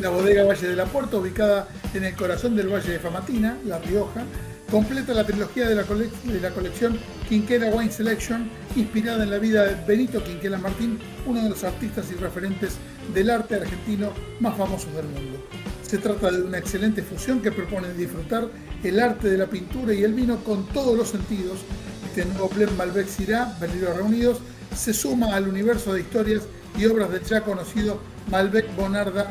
[0.00, 3.78] La bodega Valle de la Puerta, ubicada en el corazón del Valle de Famatina, La
[3.80, 4.24] Rioja,
[4.70, 9.62] completa la trilogía de la, de la colección Quinquela Wine Selection, inspirada en la vida
[9.62, 12.76] de Benito Quinquela Martín, uno de los artistas y referentes
[13.12, 14.08] del arte argentino
[14.40, 15.38] más famosos del mundo.
[15.82, 18.48] Se trata de una excelente fusión que propone disfrutar
[18.82, 21.58] el arte de la pintura y el vino con todos los sentidos
[22.06, 24.38] este nuevo Blend Malbec Syrah, Venidos Reunidos,
[24.74, 26.42] se suma al universo de historias
[26.78, 29.26] y obras del ya conocido Malbec Bonarda,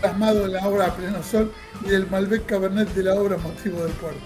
[0.00, 1.50] plasmado en la obra A Pleno Sol
[1.84, 4.20] y del Malbec Cabernet de la obra Motivo del Puerto.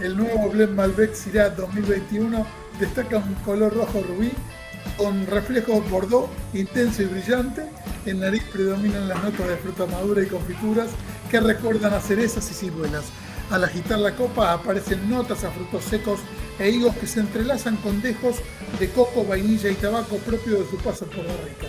[0.00, 2.46] El nuevo Blend Malbec Syrah 2021
[2.78, 4.30] destaca un color rojo rubí
[4.96, 7.64] con reflejos bordeaux intenso y brillante.
[8.06, 10.88] En nariz predominan las notas de fruta madura y confituras
[11.30, 13.04] que recuerdan a cerezas y ciruelas.
[13.50, 16.20] Al agitar la copa aparecen notas a frutos secos
[16.58, 18.36] e higos que se entrelazan con dejos
[18.78, 21.68] de coco, vainilla y tabaco propio de su paso por la rica.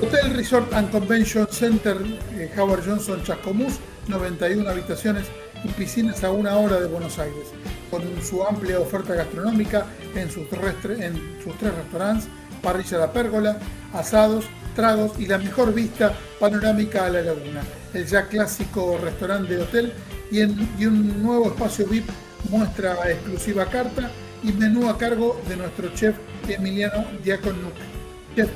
[0.03, 1.97] Hotel Resort and Convention Center
[2.35, 3.75] eh, Howard Johnson Chascomús,
[4.09, 5.25] 91 habitaciones
[5.63, 7.49] y piscinas a una hora de Buenos Aires,
[7.91, 12.29] con su amplia oferta gastronómica en sus, tres restaurantes,
[12.63, 13.59] parrilla la pérgola,
[13.93, 17.63] asados, tragos y la mejor vista panorámica a la laguna.
[17.93, 19.93] El ya clásico restaurante de hotel
[20.31, 22.09] y, y un nuevo espacio VIP
[22.51, 24.11] muestra exclusiva carta
[24.43, 26.17] y menú a cargo de nuestro chef
[26.49, 27.94] Emiliano Diaconuc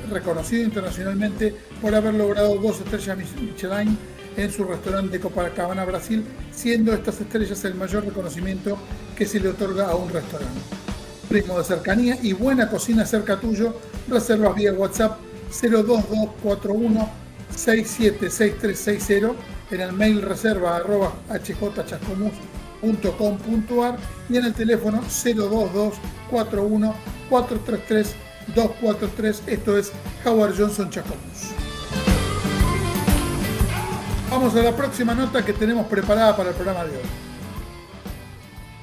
[0.09, 3.97] reconocido internacionalmente por haber logrado dos estrellas Michelin
[4.37, 8.77] en su restaurante de Copacabana, Brasil, siendo estas estrellas el mayor reconocimiento
[9.15, 10.59] que se le otorga a un restaurante.
[11.29, 13.75] Ritmo de cercanía y buena cocina cerca tuyo,
[14.07, 17.09] reservas vía WhatsApp 02241
[17.55, 19.31] 676360
[19.71, 21.13] en el mail reserva arroba
[24.29, 26.95] y en el teléfono 02241
[27.29, 28.15] 433
[28.55, 29.47] 243.
[29.47, 29.93] Esto es
[30.25, 31.55] Howard Johnson Chacomús.
[34.31, 37.03] Vamos a la próxima nota que tenemos preparada para el programa de hoy.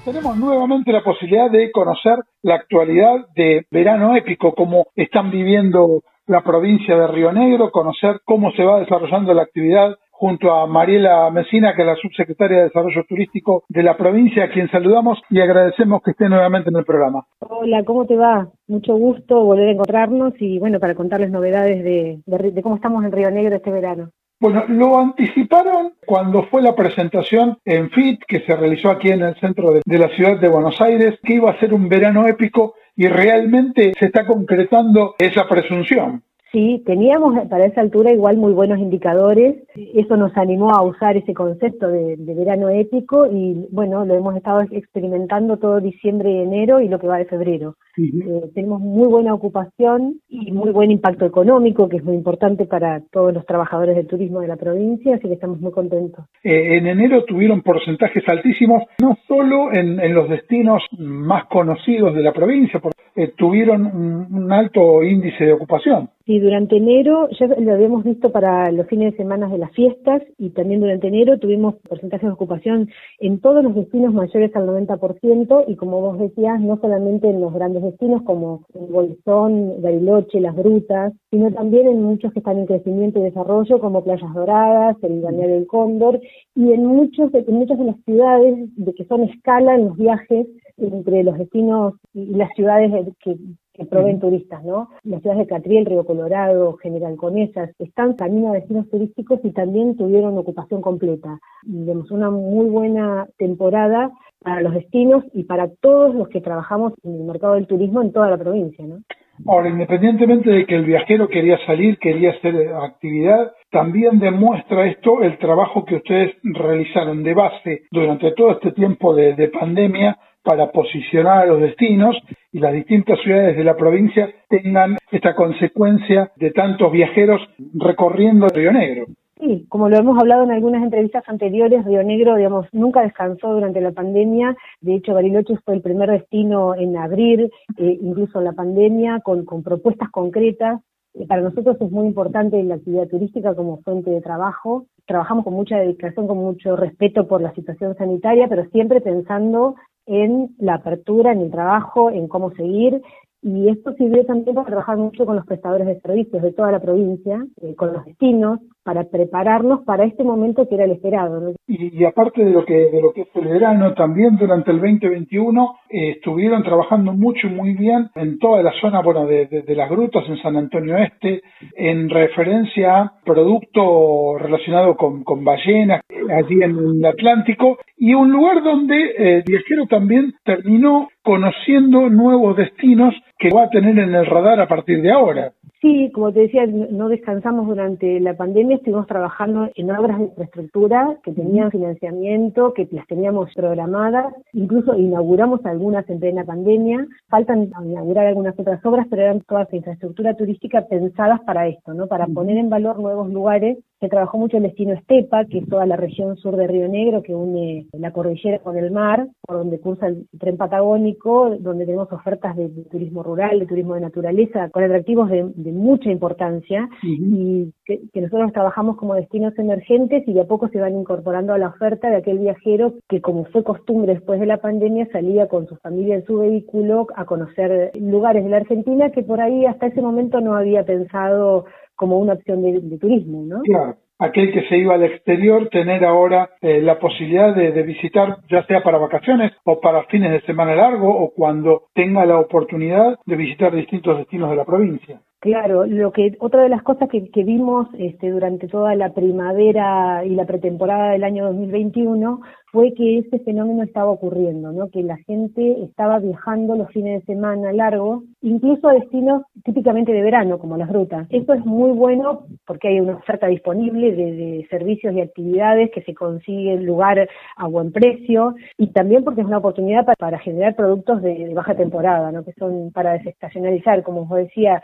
[0.04, 6.42] Tenemos nuevamente la posibilidad de conocer la actualidad de verano épico, cómo están viviendo la
[6.42, 11.74] provincia de Río Negro, conocer cómo se va desarrollando la actividad junto a Mariela Mesina,
[11.74, 16.02] que es la subsecretaria de Desarrollo Turístico de la provincia, a quien saludamos y agradecemos
[16.02, 17.26] que esté nuevamente en el programa.
[17.40, 18.48] Hola, ¿cómo te va?
[18.66, 23.30] Mucho gusto volver a encontrarnos y bueno, para contarles novedades de, cómo estamos en Río
[23.30, 24.10] Negro este verano.
[24.40, 29.34] Bueno, lo anticiparon cuando fue la presentación en FIT que se realizó aquí en el
[29.36, 32.74] centro de, de la ciudad de Buenos Aires, que iba a ser un verano épico
[32.96, 36.22] y realmente se está concretando esa presunción.
[36.52, 39.56] Sí, teníamos para esa altura igual muy buenos indicadores.
[39.74, 44.62] Eso nos animó a usar ese concepto de, verano épico y bueno, lo hemos estado
[44.70, 47.74] experimentando todo diciembre y enero y lo que va de febrero.
[47.98, 53.00] Eh, tenemos muy buena ocupación y muy buen impacto económico, que es muy importante para
[53.10, 56.26] todos los trabajadores del turismo de la provincia, así que estamos muy contentos.
[56.44, 62.32] Eh, en enero tuvieron porcentajes altísimos, no solo en, los destinos más conocidos de la
[62.32, 66.08] provincia, porque eh, tuvieron un alto índice de ocupación.
[66.26, 70.24] Sí, durante enero ya lo habíamos visto para los fines de semana de las fiestas
[70.38, 72.88] y también durante enero tuvimos porcentajes de ocupación
[73.20, 77.54] en todos los destinos mayores al 90% y como vos decías, no solamente en los
[77.54, 82.66] grandes destinos como el Bolsón, Bariloche, Las Brutas, sino también en muchos que están en
[82.66, 86.20] crecimiento y desarrollo como Playas Doradas, el Balneario del Cóndor
[86.56, 90.48] y en muchos en muchas de las ciudades de que son escala en los viajes
[90.76, 93.36] entre los destinos y las ciudades que
[93.76, 94.88] que proveen turistas, ¿no?
[95.04, 99.96] Las ciudades de Catriel, Río Colorado, General Conesas, están camino a destinos turísticos y también
[99.96, 101.38] tuvieron ocupación completa.
[101.62, 104.10] Vemos una muy buena temporada
[104.40, 108.12] para los destinos y para todos los que trabajamos en el mercado del turismo en
[108.12, 108.98] toda la provincia, ¿no?
[109.46, 115.36] Ahora, independientemente de que el viajero quería salir, quería hacer actividad, también demuestra esto el
[115.38, 121.42] trabajo que ustedes realizaron de base durante todo este tiempo de, de pandemia para posicionar
[121.42, 122.16] a los destinos
[122.52, 127.40] y las distintas ciudades de la provincia tengan esta consecuencia de tantos viajeros
[127.74, 129.06] recorriendo Río Negro.
[129.38, 133.82] Sí, como lo hemos hablado en algunas entrevistas anteriores, Río Negro, digamos, nunca descansó durante
[133.82, 134.56] la pandemia.
[134.80, 140.10] De hecho, Bariloche fue el primer destino en abrir, eh, incluso la pandemia, con, propuestas
[140.10, 140.80] concretas.
[141.12, 144.86] Eh, para nosotros es muy importante la actividad turística como fuente de trabajo.
[145.04, 149.74] Trabajamos con mucha dedicación, con mucho respeto por la situación sanitaria, pero siempre pensando
[150.06, 153.02] en la apertura, en el trabajo, en cómo seguir.
[153.42, 156.80] Y esto sirvió también para trabajar mucho con los prestadores de servicios de toda la
[156.80, 161.52] provincia, eh, con los destinos, para prepararnos para este momento que era el esperado.
[161.66, 165.74] Y, aparte de lo que de lo que es el verano, también durante el 2021
[165.90, 169.90] eh, estuvieron trabajando mucho y muy bien en toda la zona, bueno, de, de, las
[169.90, 171.42] grutas en San Antonio Este,
[171.74, 178.96] en referencia a producto relacionado con, ballenas allí en el Atlántico y un lugar donde
[178.96, 184.60] eh, el viajero también terminó conociendo nuevos destinos que va a tener en el radar
[184.60, 185.52] a partir de ahora.
[185.82, 191.18] Sí, como te decía, no descansamos durante la pandemia, estuvimos trabajando en obras de infraestructura
[191.22, 198.26] que tenían financiamiento, que las teníamos programadas, incluso inauguramos algunas en plena pandemia, faltan inaugurar
[198.26, 202.06] algunas otras obras, pero eran todas de infraestructura turística pensadas para esto, ¿no?
[202.06, 203.78] Para poner en valor nuevos lugares.
[204.00, 207.22] Se trabajó mucho el destino Estepa, que es toda la región sur de Río Negro,
[207.22, 212.12] que une la cordillera con el mar, por donde cursa el tren patagónico, donde tenemos
[212.12, 218.20] ofertas de, turismo rural, de turismo de naturaleza, con atractivos de mucha importancia y que,
[218.20, 222.10] nosotros trabajamos como destinos emergentes y de a poco se van incorporando a la oferta
[222.10, 226.16] de aquel viajero que como fue costumbre después de la pandemia salía con su familia
[226.16, 230.40] en su vehículo a conocer lugares de la Argentina que por ahí hasta ese momento
[230.40, 233.60] no había pensado como una opción de, turismo, ¿no?
[233.62, 238.38] Claro aquel que se iba al exterior tener ahora eh, la posibilidad de, de, visitar
[238.50, 243.18] ya sea para vacaciones o para fines de semana largo o cuando tenga la oportunidad
[243.26, 245.20] de visitar distintos destinos de la provincia.
[245.40, 250.24] Claro, lo que otra de las cosas que, que vimos este, durante toda la primavera
[250.24, 252.40] y la pretemporada del año 2021
[252.72, 254.88] fue que ese fenómeno estaba ocurriendo, ¿no?
[254.90, 260.22] Que la gente estaba viajando los fines de semana largos, incluso a destinos típicamente de
[260.22, 261.26] verano, como las rutas.
[261.30, 266.14] Esto es muy bueno porque hay una oferta disponible de, servicios y actividades que se
[266.14, 271.22] consigue en lugar a buen precio y también porque es una oportunidad para, generar productos
[271.22, 272.44] de, baja temporada, ¿no?
[272.44, 274.80] Que son para desestacionalizar, como os decía,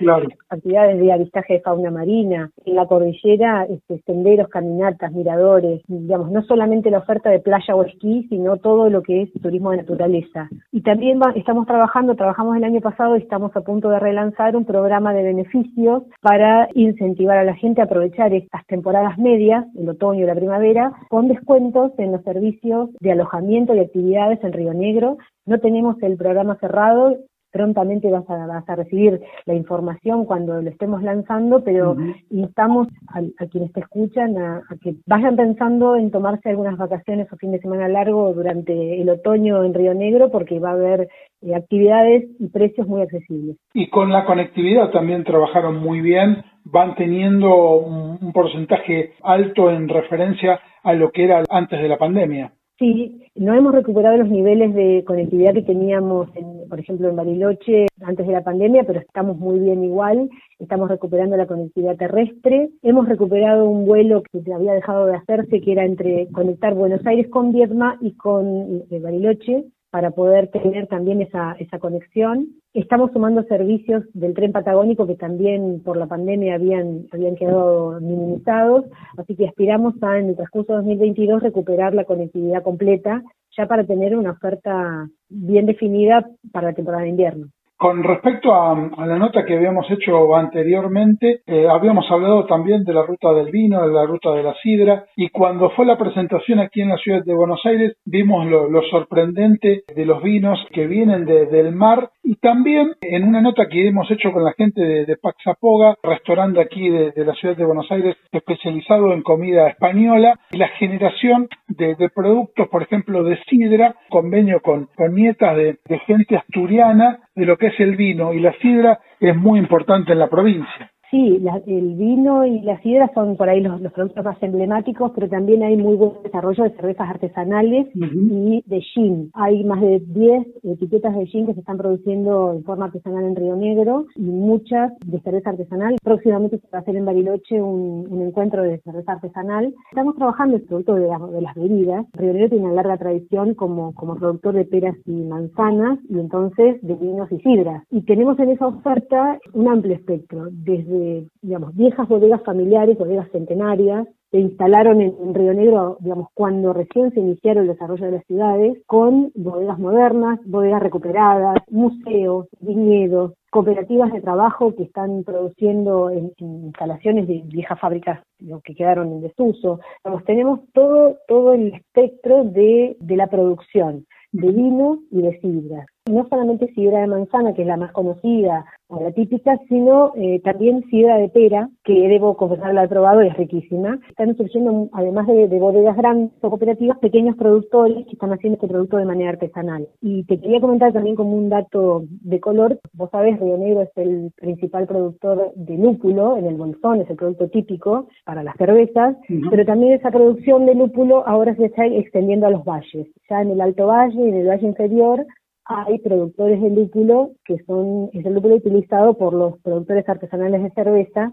[0.48, 6.42] actividades de avistaje de fauna marina, en la cordillera, este, senderos, caminatas, miradores, digamos, no
[6.42, 10.48] solamente la oferta de playa o esquí, sino todo lo que es turismo de naturaleza.
[10.70, 14.64] Y también estamos trabajando, trabajamos el año pasado y estamos a punto de relanzar un
[14.64, 20.24] programa de beneficios para incentivar a la gente a aprovechar estas temporadas medias, el otoño
[20.24, 25.18] y la primavera, con descuentos en los servicios de alojamiento y actividades en Río Negro.
[25.46, 27.16] No tenemos el programa cerrado,
[27.52, 31.96] prontamente vas a, vas a recibir la información cuando lo estemos lanzando, pero
[32.30, 37.52] instamos a, quienes te escuchan a, que vayan pensando en tomarse algunas vacaciones o fin
[37.52, 41.08] de semana largo durante el otoño en Río Negro, porque va a haber
[41.42, 43.56] eh, actividades y precios muy accesibles.
[43.74, 50.60] Y con la conectividad también trabajaron muy bien van teniendo un porcentaje alto en referencia
[50.84, 52.52] a lo que era antes de la pandemia.
[52.82, 56.28] Sí, no hemos recuperado los niveles de conectividad que teníamos,
[56.68, 60.28] por ejemplo, en Bariloche antes de la pandemia, pero estamos muy bien igual.
[60.58, 62.70] Estamos recuperando la conectividad terrestre.
[62.82, 67.28] Hemos recuperado un vuelo que había dejado de hacerse, que era entre conectar Buenos Aires
[67.28, 69.62] con Viedma y con eh, Bariloche
[69.92, 72.48] para poder tener también esa, esa conexión.
[72.72, 78.86] Estamos sumando servicios del tren patagónico que también por la pandemia habían, habían quedado minimizados,
[79.18, 83.22] así que aspiramos a en el transcurso de 2022 recuperar la conectividad completa
[83.54, 87.48] ya para tener una oferta bien definida para la temporada de invierno.
[87.82, 88.76] Con respecto a,
[89.06, 93.84] la nota que habíamos hecho anteriormente, eh, habíamos hablado también de la ruta del vino,
[93.84, 97.24] de la ruta de la sidra, y cuando fue la presentación aquí en la ciudad
[97.24, 102.94] de Buenos Aires, vimos lo, sorprendente de los vinos que vienen del mar, y también
[103.00, 107.34] en una nota que hemos hecho con la gente de, Paxapoga, restaurante aquí de, la
[107.34, 113.24] ciudad de Buenos Aires especializado en comida española, y la generación de, productos, por ejemplo,
[113.24, 118.40] de sidra, convenio con, nietas de gente asturiana, de lo que es el vino y
[118.40, 120.91] la sidra es muy importante en la provincia.
[121.12, 125.62] Sí, el vino y la sidra son por ahí los, productos más emblemáticos, pero también
[125.62, 129.30] hay muy buen desarrollo de cervezas artesanales y de gin.
[129.34, 133.36] Hay más de 10 etiquetas de gin que se están produciendo en forma artesanal en
[133.36, 135.96] Río Negro y muchas de cerveza artesanal.
[136.02, 139.74] Próximamente se va a hacer en Bariloche un, encuentro de cerveza artesanal.
[139.90, 142.06] Estamos trabajando en el producto de, de, las bebidas.
[142.14, 146.80] Río Negro tiene una larga tradición como, como productor de peras y manzanas y entonces
[146.80, 147.84] de vinos y sidras.
[147.90, 151.01] Y tenemos en esa oferta un amplio espectro, desde
[151.40, 157.20] digamos, viejas bodegas familiares, bodegas centenarias, se instalaron en, Río Negro, digamos, cuando recién se
[157.20, 164.22] iniciaron el desarrollo de las ciudades, con bodegas modernas, bodegas recuperadas, museos, viñedos, cooperativas de
[164.22, 168.20] trabajo que están produciendo en, instalaciones de viejas fábricas
[168.64, 169.80] que quedaron en desuso.
[170.24, 176.26] tenemos todo, todo el espectro de, de la producción de vino y de sidra no
[176.28, 180.84] solamente sidra de manzana, que es la más conocida o la típica, sino eh, también
[180.90, 183.98] sidra de pera, que debo confesar la he probado y es riquísima.
[184.08, 188.96] Están surgiendo, además de, bodegas grandes o cooperativas, pequeños productores que están haciendo este producto
[188.96, 189.88] de manera artesanal.
[190.00, 193.90] Y te quería comentar también como un dato de color, vos sabés, Río Negro es
[193.96, 199.16] el principal productor de lúpulo en el Bolsón, es el producto típico para las cervezas,
[199.50, 203.06] pero también esa producción de lúpulo ahora se está extendiendo a los valles.
[203.30, 205.26] Ya en el Alto Valle y en el Valle Inferior
[205.74, 210.70] hay productores de lúpulo que son, es el lúpulo utilizado por los productores artesanales de
[210.70, 211.32] cerveza.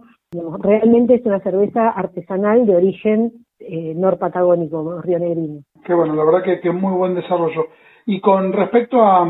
[0.59, 5.61] realmente es una cerveza artesanal de origen eh, norpatagónico, rionegrino.
[5.85, 7.67] Qué bueno, la verdad que, que muy buen desarrollo.
[8.05, 9.27] Y con respecto a,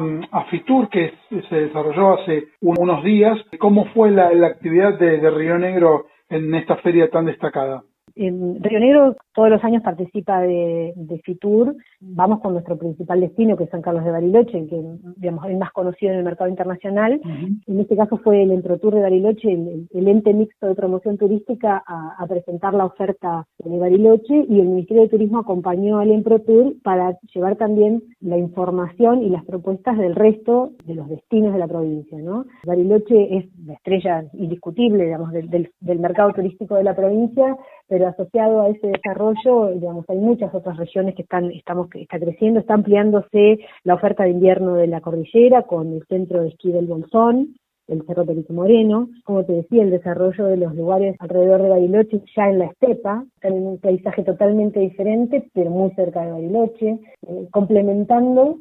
[0.49, 1.13] Fitur, que
[1.49, 7.09] se desarrolló hace unos días, ¿cómo fue la, actividad de Río Negro en esta feria
[7.09, 7.83] tan destacada?
[8.19, 10.93] En Río Negro todos los años participa de,
[11.23, 14.83] FITUR, vamos con nuestro principal destino, que es San Carlos de Bariloche, que
[15.15, 17.21] digamos, es más conocido en el mercado internacional.
[17.65, 22.27] En este caso fue el Entrotour de Bariloche, el, ente mixto de promoción turística, a,
[22.27, 27.55] presentar la oferta de Bariloche y el Ministerio de Turismo acompañó al Entrotour para llevar
[27.55, 32.17] también la información y las propuestas del resto de los destinos de la provincia.
[32.19, 32.45] ¿no?
[32.65, 37.55] Bariloche es la estrella indiscutible digamos, del, del mercado turístico de la provincia,
[37.89, 42.19] pero asociado a ese desarrollo, digamos, hay muchas otras regiones que están, estamos, que está
[42.19, 46.71] creciendo, está ampliándose la oferta de invierno de la cordillera con el centro de esquí
[46.71, 47.55] del Bolsón,
[47.89, 52.21] el Cerro Perito Moreno, como te decía, el desarrollo de los lugares alrededor de Bariloche
[52.35, 56.99] ya en la estepa, están en un paisaje totalmente diferente, pero muy cerca de Bariloche,
[57.27, 58.57] eh, complementando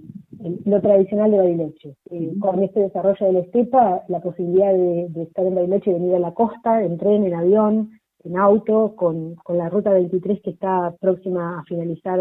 [0.64, 1.94] lo tradicional de Bariloche.
[2.10, 5.94] Eh, con este desarrollo de la estepa, la posibilidad de, de, estar en Bariloche y
[5.94, 7.90] venir a la costa, en tren, en avión,
[8.24, 12.18] en auto con, con, la ruta 23 que está próxima a finalizar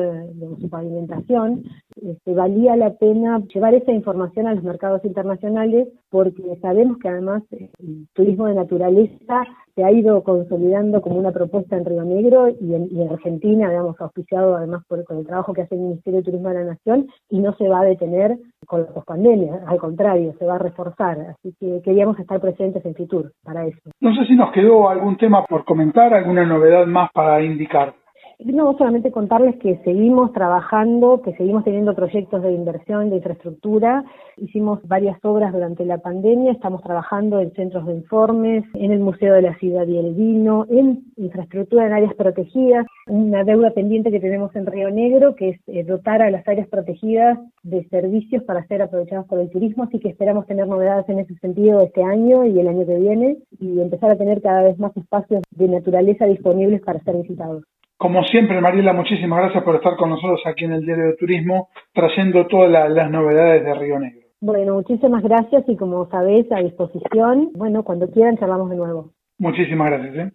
[0.59, 1.63] su pavimentación,
[2.01, 7.43] este, valía la pena llevar esa información a los mercados internacionales porque sabemos que además
[7.51, 9.43] el turismo de naturaleza
[9.77, 14.57] se ha ido consolidando como una propuesta en Río Negro y en, Argentina, digamos, auspiciado
[14.57, 17.37] además por, con el trabajo que hace el Ministerio de Turismo de la Nación y
[17.37, 21.19] no se va a detener con la pospandemia, al contrario, se va a reforzar.
[21.29, 23.77] Así que queríamos estar presentes en Fitur para eso.
[24.01, 27.93] No sé si nos quedó algún tema por comentar, alguna novedad más para indicar.
[28.39, 34.05] No, solamente contarles que seguimos trabajando, que seguimos teniendo proyectos de inversión, de infraestructura.
[34.37, 39.33] Hicimos varias obras durante la pandemia, estamos trabajando en centros de informes, en el Museo
[39.33, 44.19] de la Ciudad y el Vino, en infraestructura en áreas protegidas, una deuda pendiente que
[44.19, 48.67] tenemos en Río Negro, que es eh, dotar a las áreas protegidas de servicios para
[48.67, 52.45] ser aprovechados por el turismo, así que esperamos tener novedades en ese sentido este año
[52.45, 56.27] y el año que viene y empezar a tener cada vez más espacios de naturaleza
[56.27, 57.63] disponibles para ser visitados.
[57.97, 61.69] Como siempre, Mariela, muchísimas gracias por estar con nosotros aquí en el Diario de Turismo,
[61.93, 64.27] trayendo todas las novedades de Río Negro.
[64.39, 67.49] Bueno, muchísimas gracias y como sabés, a disposición.
[67.55, 69.11] Bueno, cuando quieran charlamos de nuevo.
[69.39, 70.15] Muchísimas gracias.
[70.15, 70.31] ¿eh?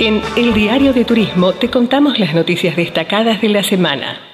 [0.00, 4.33] En el Diario de Turismo te contamos las noticias destacadas de la semana.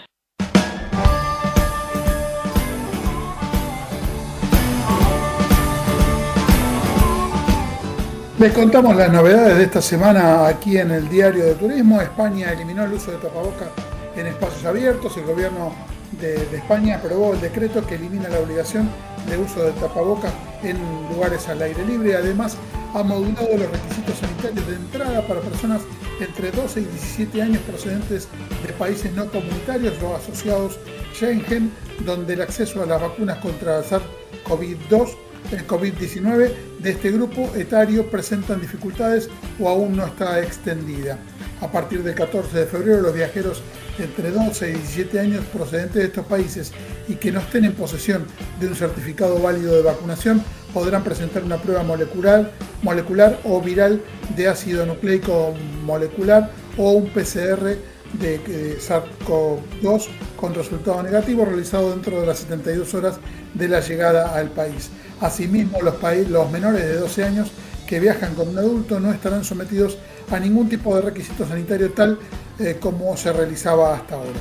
[8.40, 12.00] Les contamos las novedades de esta semana aquí en el Diario de Turismo.
[12.00, 13.68] España eliminó el uso de tapabocas
[14.16, 15.14] en espacios abiertos.
[15.18, 15.74] El gobierno
[16.18, 18.88] de, España aprobó el decreto que elimina la obligación
[19.28, 20.32] de uso de tapabocas
[20.62, 20.78] en
[21.12, 22.16] lugares al aire libre.
[22.16, 22.56] Además,
[22.94, 25.82] ha modulado los requisitos sanitarios de entrada para personas
[26.18, 28.26] entre 12 y 17 años procedentes
[28.66, 30.80] de países no comunitarios o asociados
[31.12, 31.70] Schengen,
[32.06, 38.60] donde el acceso a las vacunas contra SARS-CoV-2 el COVID-19 de este grupo etario presentan
[38.60, 39.28] dificultades
[39.58, 41.18] o aún no está extendida.
[41.60, 43.62] A partir del 14 de febrero, los viajeros
[43.98, 46.72] entre 12 y 17 años procedentes de estos países
[47.08, 48.24] y que no estén en posesión
[48.58, 54.00] de un certificado válido de vacunación podrán presentar una prueba molecular, molecular o viral
[54.36, 57.76] de ácido nucleico molecular o un PCR
[58.14, 63.20] de SARS-CoV-2 con resultado negativo realizado dentro de las 72 horas
[63.54, 64.90] de la llegada al país.
[65.20, 67.52] Asimismo, los, menores de 12 años
[67.86, 69.98] que viajan con un adulto no estarán sometidos
[70.30, 72.18] a ningún tipo de requisito sanitario tal
[72.58, 74.38] eh, como se realizaba hasta ahora.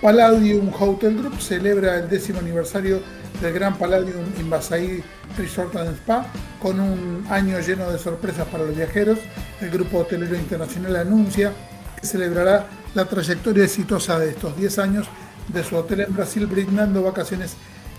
[0.00, 3.00] Palladium Hotel Group celebra el décimo aniversario
[3.40, 5.02] del Gran Palladium Invasaí
[5.36, 6.26] Resort and Spa
[6.60, 9.18] con un año lleno de sorpresas para los viajeros.
[9.60, 11.52] El grupo hotelero internacional anuncia
[12.00, 15.06] que celebrará la trayectoria exitosa de estos 10 años
[15.48, 17.54] de su hotel en Brasil brindando vacaciones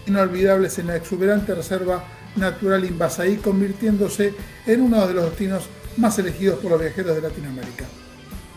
[0.05, 2.03] inolvidables en la exuberante reserva
[2.35, 4.33] natural Invasaí, convirtiéndose
[4.65, 7.85] en uno de los destinos más elegidos por los viajeros de Latinoamérica.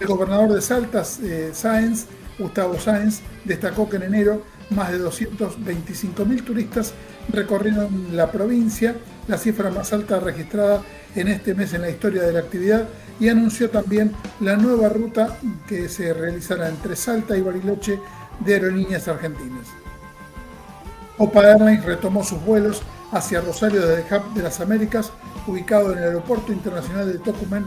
[0.00, 2.06] El gobernador de Salta, eh, Sáenz,
[2.38, 6.94] Gustavo Sáenz, destacó que en enero más de 225.000 turistas
[7.28, 8.96] recorrieron la provincia,
[9.28, 10.82] la cifra más alta registrada
[11.14, 12.88] en este mes en la historia de la actividad,
[13.20, 17.98] y anunció también la nueva ruta que se realizará entre Salta y Bariloche
[18.40, 19.68] de aerolíneas argentinas.
[21.18, 22.82] OPA Airlines retomó sus vuelos
[23.12, 25.12] hacia Rosario desde el Hub de las Américas,
[25.46, 27.66] ubicado en el Aeropuerto Internacional de Tocumen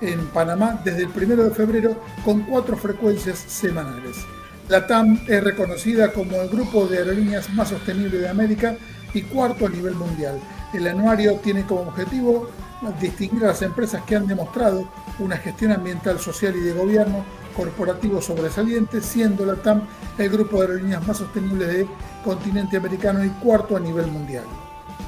[0.00, 4.16] en Panamá desde el 1 de febrero con cuatro frecuencias semanales.
[4.68, 8.76] La TAM es reconocida como el grupo de aerolíneas más sostenible de América
[9.14, 10.40] y cuarto a nivel mundial.
[10.74, 12.50] El anuario tiene como objetivo
[13.00, 17.24] distinguir a las empresas que han demostrado una gestión ambiental, social y de gobierno
[17.56, 19.82] corporativo sobresaliente, siendo la TAM
[20.18, 21.88] el grupo de aerolíneas más sostenible del
[22.24, 24.44] continente americano y cuarto a nivel mundial.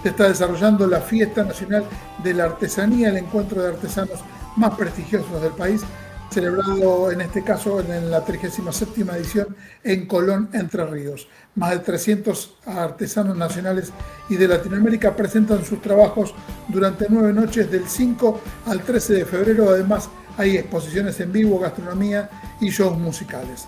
[0.03, 1.85] Se está desarrollando la Fiesta Nacional
[2.23, 4.21] de la Artesanía, el encuentro de artesanos
[4.57, 5.83] más prestigiosos del país,
[6.31, 11.29] celebrado en este caso en la 37 edición en Colón, Entre Ríos.
[11.59, 13.93] Más de 300 artesanos nacionales
[14.29, 16.33] y de Latinoamérica presentan sus trabajos
[16.69, 19.69] durante nueve noches del 5 al 13 de febrero.
[19.69, 22.31] Además, hay exposiciones en vivo, gastronomía
[22.61, 23.67] y shows musicales.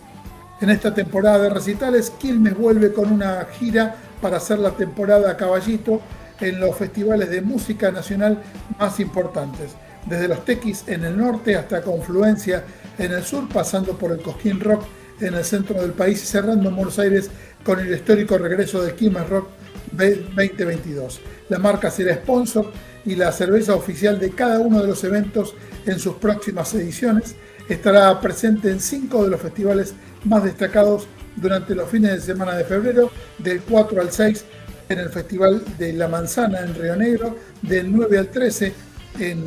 [0.61, 5.37] En esta temporada de recitales, Quilmes vuelve con una gira para hacer la temporada a
[5.37, 6.01] caballito
[6.41, 8.41] en los festivales de música nacional
[8.79, 9.73] más importantes
[10.07, 12.63] desde los Tequis en el norte hasta Confluencia
[12.99, 14.85] en el sur, pasando por el Cosquín Rock
[15.21, 17.31] en el centro del país y cerrando en Buenos Aires
[17.65, 19.49] con el histórico regreso de Quilmes Rock
[19.93, 21.21] 2022.
[21.49, 22.71] La marca será sponsor
[23.05, 25.55] y la cerveza oficial de cada uno de los eventos
[25.87, 27.35] en sus próximas ediciones.
[27.69, 29.95] Estará presente en cinco de los festivales
[30.25, 31.07] más destacados
[31.37, 34.45] durante los fines de semana de febrero, del 4 al 6
[34.89, 38.73] en el Festival de la Manzana en Río Negro, del 9 al 13
[39.21, 39.45] en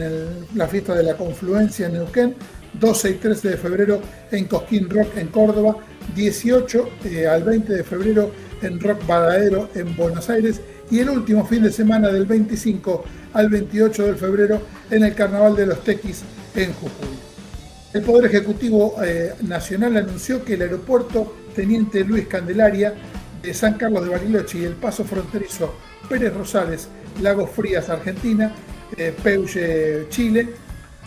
[0.55, 2.36] la fiesta de la confluencia en Neuquén,
[2.80, 4.01] 12 y 13 de febrero
[4.32, 5.78] en Cosquín Rock en Córdoba,
[6.15, 11.45] 18 eh, al 20 de febrero en Rock Badadero en Buenos Aires y el último
[11.45, 13.03] fin de semana del 25
[13.34, 16.24] al 28 de febrero en el Carnaval de los Tequis
[16.55, 17.17] en Jujuy.
[17.93, 22.93] El Poder Ejecutivo eh, Nacional anunció que el aeropuerto Teniente Luis Candelaria
[23.41, 25.76] de San Carlos de Bariloche y el paso fronterizo
[26.09, 26.88] Pérez Rosales,
[27.21, 28.53] Lagos Frías, Argentina,
[28.97, 29.13] eh,
[30.09, 30.49] Chile,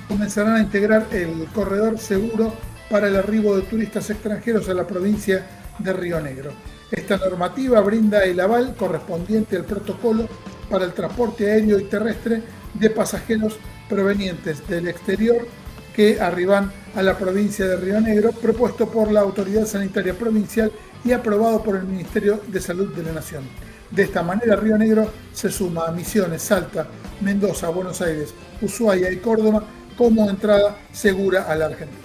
[0.09, 2.53] comenzarán a integrar el corredor seguro
[2.91, 5.47] para el arribo de turistas extranjeros a la provincia
[5.79, 6.53] de Río Negro.
[6.91, 10.29] Esta normativa brinda el aval correspondiente al protocolo
[10.71, 12.43] para el transporte aéreo y terrestre
[12.75, 15.47] de pasajeros provenientes del exterior
[15.95, 20.71] que arriban a la provincia de Río Negro, propuesto por la Autoridad Sanitaria Provincial
[21.05, 23.45] y aprobado por el Ministerio de Salud de la Nación.
[23.91, 26.87] De esta manera, Río Negro se suma a Misiones, Salta,
[27.21, 29.65] Mendoza, Buenos Aires, Ushuaia y Córdoba
[29.97, 32.03] como entrada segura a la Argentina.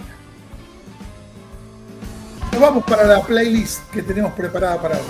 [2.52, 5.04] Nos vamos para la playlist que tenemos preparada para hoy.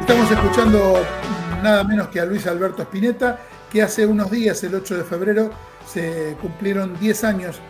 [0.00, 1.04] Estamos escuchando
[1.62, 3.38] nada menos que a Luis Alberto Spinetta,
[3.70, 5.50] que hace unos días, el 8 de febrero,
[5.86, 7.60] se cumplieron 10 años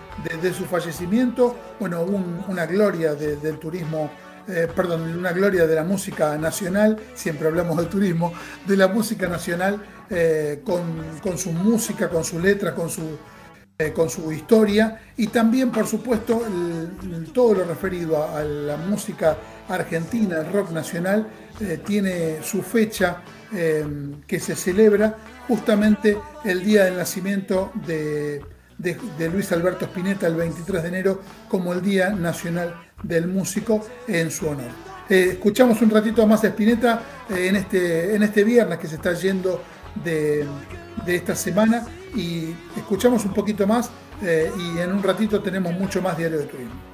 [0.43, 1.57] de, su fallecimiento.
[1.81, 2.03] Bueno,
[2.49, 4.11] una gloria del turismo,
[4.49, 8.33] eh, perdón, una gloria de la música nacional, siempre hablamos del turismo,
[8.67, 13.03] de la música nacional, eh, con, su música, con su letra, con su,
[13.79, 16.43] eh, con su historia y también, por supuesto,
[17.33, 19.37] todo lo referido a, la música
[19.69, 21.27] argentina, el rock nacional,
[21.85, 23.23] tiene su fecha
[24.27, 28.43] que se celebra justamente el día del nacimiento de,
[29.33, 34.49] Luis Alberto Spinetta, el 23 de enero, como el Día Nacional del Músico en su
[34.49, 34.71] honor.
[35.09, 38.97] Eh, escuchamos un ratito más de Spinetta eh, en, este, en este viernes que se
[38.97, 39.63] está yendo
[40.03, 40.47] de,
[41.07, 43.91] esta semana y escuchamos un poquito más
[44.23, 46.92] eh, y en un ratito tenemos mucho más Diario de Turismo.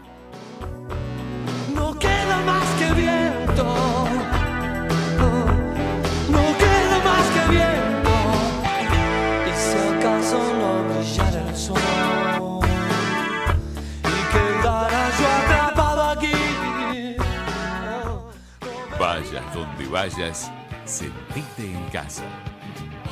[19.39, 20.51] Vayas donde vayas,
[20.85, 22.25] sentite en casa.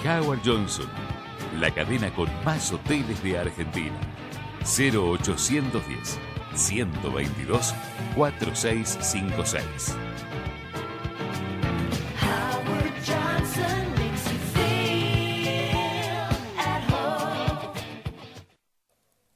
[0.04, 0.88] Howard Johnson,
[1.60, 3.94] la cadena con más hoteles de Argentina.
[4.64, 6.18] 0810
[6.54, 7.74] 122
[8.16, 9.96] 4656.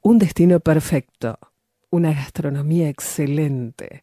[0.03, 1.39] Un destino perfecto,
[1.91, 4.03] una gastronomía excelente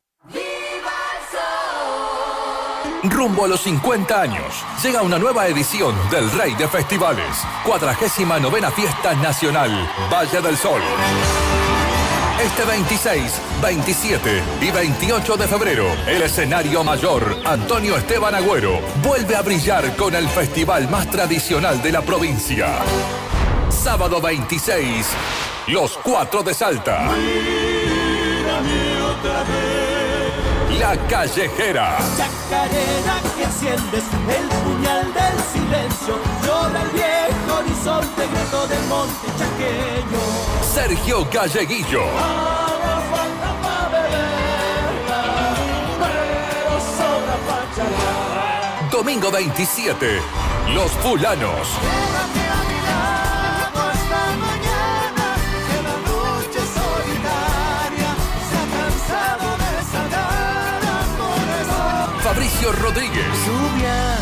[3.03, 7.35] Rumbo a los 50 años, llega una nueva edición del Rey de Festivales,
[7.65, 9.71] cuadragésima novena fiesta nacional,
[10.11, 10.81] Valle del Sol.
[12.43, 19.41] Este 26, 27 y 28 de febrero, el escenario mayor, Antonio Esteban Agüero, vuelve a
[19.41, 22.67] brillar con el festival más tradicional de la provincia.
[23.69, 25.07] Sábado 26,
[25.67, 27.09] Los Cuatro de Salta.
[30.81, 31.99] La Callejera.
[32.17, 36.15] Chacarera que enciendes el puñal del silencio.
[36.43, 40.19] Llora el viejo horizonte greto del monte chaqueño.
[40.73, 42.01] Sergio Galleguillo.
[48.91, 50.19] Domingo 27.
[50.73, 52.40] Los Fulanos.
[62.69, 63.25] Rodríguez.
[63.45, 64.17] Lluvia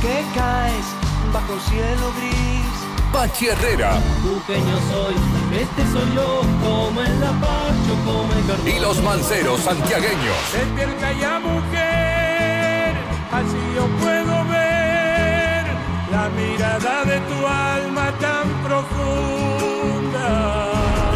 [0.00, 0.86] que caes
[1.32, 2.66] bajo cielo gris.
[3.12, 3.98] Pachi Herrera.
[4.46, 5.14] Pequeño soy,
[5.52, 10.36] este soy yo, como en la pacho, como el Y los manceros santiagueños.
[10.52, 12.94] Despierta ya mujer,
[13.32, 15.66] así yo puedo ver
[16.12, 20.28] la mirada de tu alma tan profunda.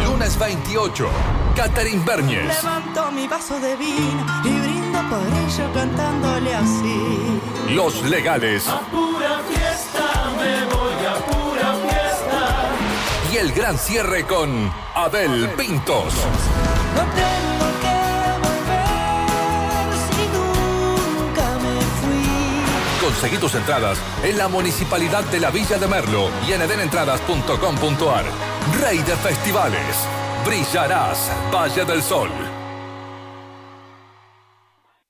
[0.03, 1.07] Lunes 28,
[1.55, 2.45] Catherine Bernies.
[2.45, 7.41] Levanto mi vaso de vino y por ello cantándole así.
[7.69, 8.67] Los legales.
[8.67, 13.31] A pura fiesta me voy a pura fiesta.
[13.31, 16.13] Y el gran cierre con Abel Pintos.
[16.95, 17.97] No tengo que
[18.47, 23.05] volver si nunca me fui.
[23.05, 28.25] Conseguí tus entradas en la Municipalidad de la Villa de Merlo y en edenentradas.com.ar.
[28.81, 29.95] Rey de Festivales.
[30.45, 32.29] Brillarás, Valle del Sol.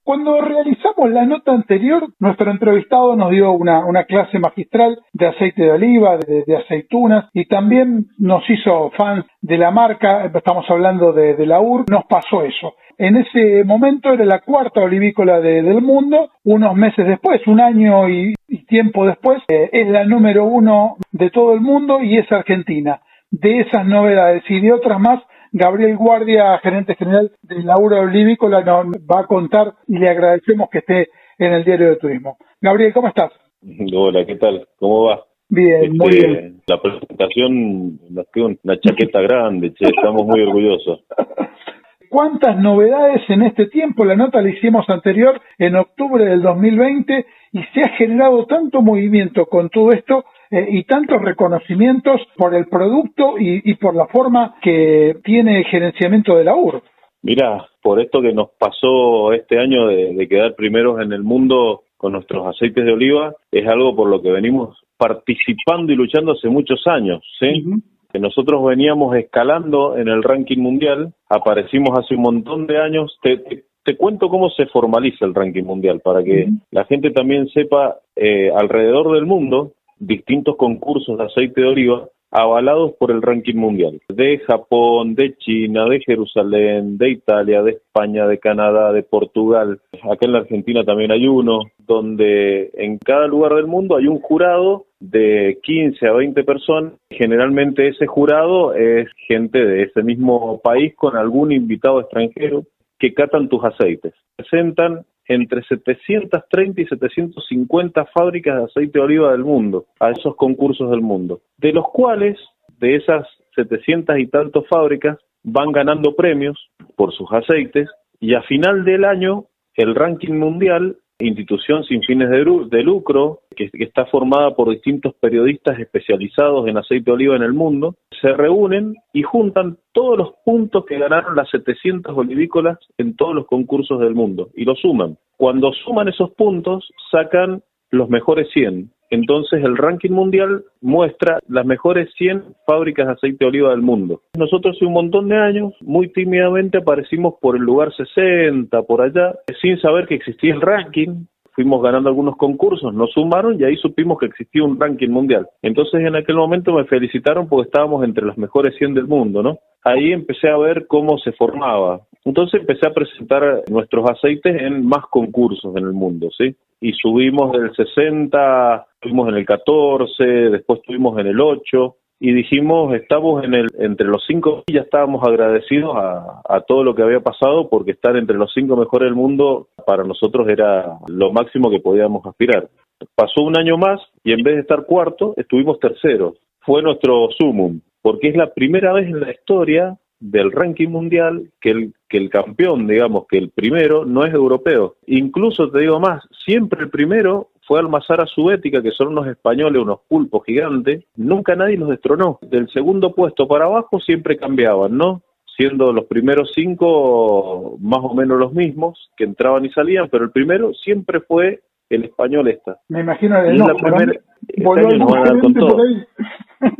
[0.06, 5.64] Cuando realizamos la nota anterior, nuestro entrevistado nos dio una, una clase magistral de aceite
[5.64, 11.12] de oliva, de, de, aceitunas, y también nos hizo fans de la marca, estamos hablando
[11.12, 12.76] de, la UR, nos pasó eso.
[12.99, 18.08] En ese momento era la cuarta olivícola de, del mundo, unos meses después, un año
[18.08, 22.32] y, y tiempo después, eh, es la número uno de todo el mundo y es
[22.32, 23.01] Argentina.
[23.32, 25.20] De esas novedades y de otras más,
[25.58, 30.80] Gabriel Guardia, gerente general de Laura Olivícola, nos va a contar y le agradecemos que
[30.80, 32.38] esté en el Diario de Turismo.
[32.60, 33.32] Gabriel, ¿cómo estás?
[33.95, 34.68] Hola, ¿qué tal?
[34.78, 35.24] ¿Cómo va?
[35.47, 36.62] Bien, muy Este, bien.
[36.68, 41.06] La presentación nos quedó una chaqueta grande, che, estamos muy orgullosos.
[42.10, 44.03] ¿Cuántas novedades en este tiempo?
[44.03, 49.45] La nota la hicimos anterior en octubre del 2020 y se ha generado tanto movimiento
[49.45, 54.56] con todo esto eh, y tantos reconocimientos por el producto y, y por la forma
[54.62, 56.82] que tiene el gerenciamiento de la UR.
[57.22, 61.84] Mira, por esto que nos pasó este año de, de quedar primeros en el mundo
[61.98, 66.50] con nuestros aceites de oliva, es algo por lo que venimos participando y luchando hace
[66.50, 67.64] muchos años, ¿sí?
[68.12, 73.38] que nosotros veníamos escalando en el ranking mundial, aparecimos hace un montón de años, te,
[73.38, 77.98] te, te cuento cómo se formaliza el ranking mundial, para que la gente también sepa,
[78.16, 84.02] eh, alrededor del mundo, distintos concursos de aceite de oliva avalados por el ranking mundial,
[84.10, 89.80] de Japón, de China, de Jerusalén, de Italia, de España, de Canadá, de Portugal.
[90.04, 94.20] Acá en la Argentina también hay uno, donde en cada lugar del mundo hay un
[94.20, 96.93] jurado de 15 a 20 personas.
[97.10, 102.64] Generalmente ese jurado es gente de ese mismo país con algún invitado extranjero
[103.00, 104.14] que catan tus aceites.
[104.36, 110.89] Presentan entre 730 y 750 fábricas de aceite de oliva del mundo a esos concursos
[110.91, 112.38] del mundo, de los cuales,
[112.80, 118.84] de esas 700 y tantos fábricas, van ganando premios por sus aceites y a final
[118.84, 119.45] del año
[119.76, 125.80] el ranking mundial institución sin fines de, lucro, que, que, está formada por distintos periodistas
[125.80, 130.86] especializados en aceite de oliva en el mundo, se reúnen y juntan todos los puntos
[130.86, 135.18] que ganaron las 700 olivícolas en todos los concursos del mundo y los suman.
[135.38, 137.61] Cuando suman esos puntos, sacan
[137.91, 138.91] los mejores 100.
[139.10, 144.22] Entonces el ranking mundial muestra las mejores 100 fábricas de aceite de oliva del mundo.
[144.38, 149.36] Nosotros hace un montón de años, muy tímidamente aparecimos por el lugar 60, por allá,
[149.62, 151.26] sin saber que existía el ranking.
[151.56, 155.47] Fuimos ganando algunos concursos, nos sumaron y ahí supimos que existía un ranking mundial.
[155.62, 159.58] Entonces en aquel momento me felicitaron porque estábamos entre las mejores 100 del mundo, ¿no?
[159.84, 162.01] Ahí empecé a ver cómo se formaba.
[162.26, 166.56] Entonces empecé a presentar nuestros aceites en más concursos en el mundo, ¿sí?
[166.82, 172.93] y subimos del 60, estuvimos en el 14, después estuvimos en el 8 y dijimos
[172.93, 177.03] estamos en el entre los cinco y ya estábamos agradecidos a, a, todo lo que
[177.03, 181.70] había pasado porque estar entre los cinco mejores del mundo para nosotros era lo máximo
[181.70, 182.70] que podíamos aspirar.
[183.16, 186.36] Pasó un año más y en vez de estar cuarto estuvimos terceros.
[186.61, 191.72] Fue nuestro sumum porque es la primera vez en la historia del ranking mundial que
[191.72, 194.95] el, que el campeón, digamos, que el primero no es europeo.
[195.07, 199.99] Incluso te digo más, siempre el primero fue Almazara Subética, que son unos españoles, unos
[200.07, 202.39] pulpos gigantes, nunca nadie los destronó.
[202.41, 205.22] Del segundo puesto para abajo siempre cambiaban, ¿no?
[205.57, 210.32] Siendo los primeros cinco más o menos los mismos, que entraban y salían, pero el
[210.32, 212.80] primero siempre fue el español esta.
[212.89, 214.13] Me imagino el y la primera,
[214.47, 215.78] este año nos van a dar con todo.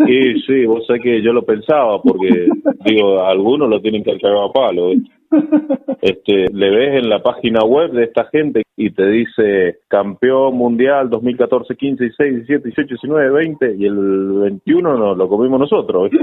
[0.06, 2.48] Sí, sí, vos sabés que yo lo pensaba, porque
[2.86, 4.92] digo, algunos lo tienen que cagar a palo.
[4.92, 4.98] ¿eh?
[6.02, 11.10] Este, le ves en la página web de esta gente y te dice campeón mundial
[11.10, 16.12] 2014, 15, 16, 17, 18, 19, 20 y el 21 no, lo comimos nosotros.